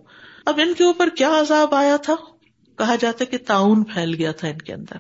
اب 0.46 0.60
ان 0.64 0.74
کے 0.74 0.84
اوپر 0.84 1.10
کیا 1.18 1.40
عذاب 1.40 1.76
آیا 1.76 1.98
تھا؟ 1.98 2.16
کہا 2.78 2.96
جاتا 3.00 3.26
کہ 3.26 3.38
تعاون 3.48 3.84
پھیل 3.84 4.14
گیا 4.14 4.32
تھا 4.32 4.48
ان 4.48 4.58
کے 4.58 4.74
اندر۔ 4.74 4.98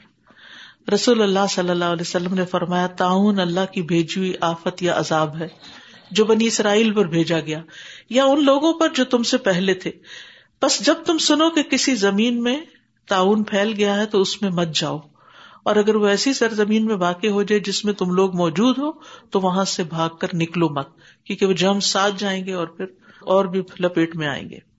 رسول 0.94 1.22
اللہ 1.22 1.48
صلی 1.50 1.70
اللہ 1.70 1.86
علیہ 1.86 2.02
وسلم 2.02 2.34
نے 2.34 2.46
فرمایا، 2.46 2.88
تعاون 2.88 3.39
اللہ 3.39 3.74
کی 3.74 3.82
بھیجی 3.82 4.20
ہوئی 4.20 4.34
آفت 4.42 4.84
یا 4.84 4.98
عذاب 4.98 5.38
ہے۔ 5.38 5.48
جو 6.12 6.26
بنی 6.26 6.46
اسرائیل 6.46 6.94
پر 6.94 7.06
بھیجا 7.06 7.39
گیا، 7.39 7.62
یا 8.10 8.26
ان 8.26 8.46
لوگوں 8.46 8.74
پر 8.74 8.89
جو 8.89 9.06
تم 9.06 9.24
سے 9.24 9.38
پہلے 9.38 9.74
تھے۔ 9.74 9.92
بس 10.62 10.86
جب 10.86 10.96
تم 11.06 11.18
سنو 11.18 11.50
کہ 11.50 11.63
کسی 11.63 11.96
زمین 11.96 12.44
میں 12.44 12.62
تعاون 13.08 13.44
پھیل 13.44 13.74
گیا 13.78 13.98
ہے 13.98 14.06
تو 14.06 14.22
اس 14.22 14.42
میں 14.42 14.50
مت 14.50 14.68
جاؤ۔ 14.76 15.00
اور 15.63 15.76
اگر 15.76 15.96
وہ 15.96 16.08
ایسی 16.08 16.34
سرزمین 16.34 16.86
میں 16.86 16.96
واقع 16.96 17.28
ہو 17.28 17.44
جائے 17.44 17.60
جس 17.60 17.86
میں 17.86 17.94
تم 17.94 18.12
لوگ 18.12 18.36
موجود 18.36 18.78
ہو، 18.78 18.92
تو 19.30 19.39
وہاں 19.39 19.66
سے 19.66 19.84
بھاگ 19.84 20.10
کر 20.10 20.28
نکلو 20.34 20.70
مت، 20.70 20.88
کیونکہ 21.24 21.46
وہ 21.46 21.54
جم 21.54 21.80
ساتھ 21.80 22.16
جائیں 22.18 22.46
گے 22.46 22.54
اور 22.54 22.68
پھر 22.68 22.86
اور 23.20 23.46
بھی 23.46 23.62
لپیٹ 23.80 24.16
میں 24.16 24.28
آئیں 24.28 24.50
گے۔ 24.50 24.72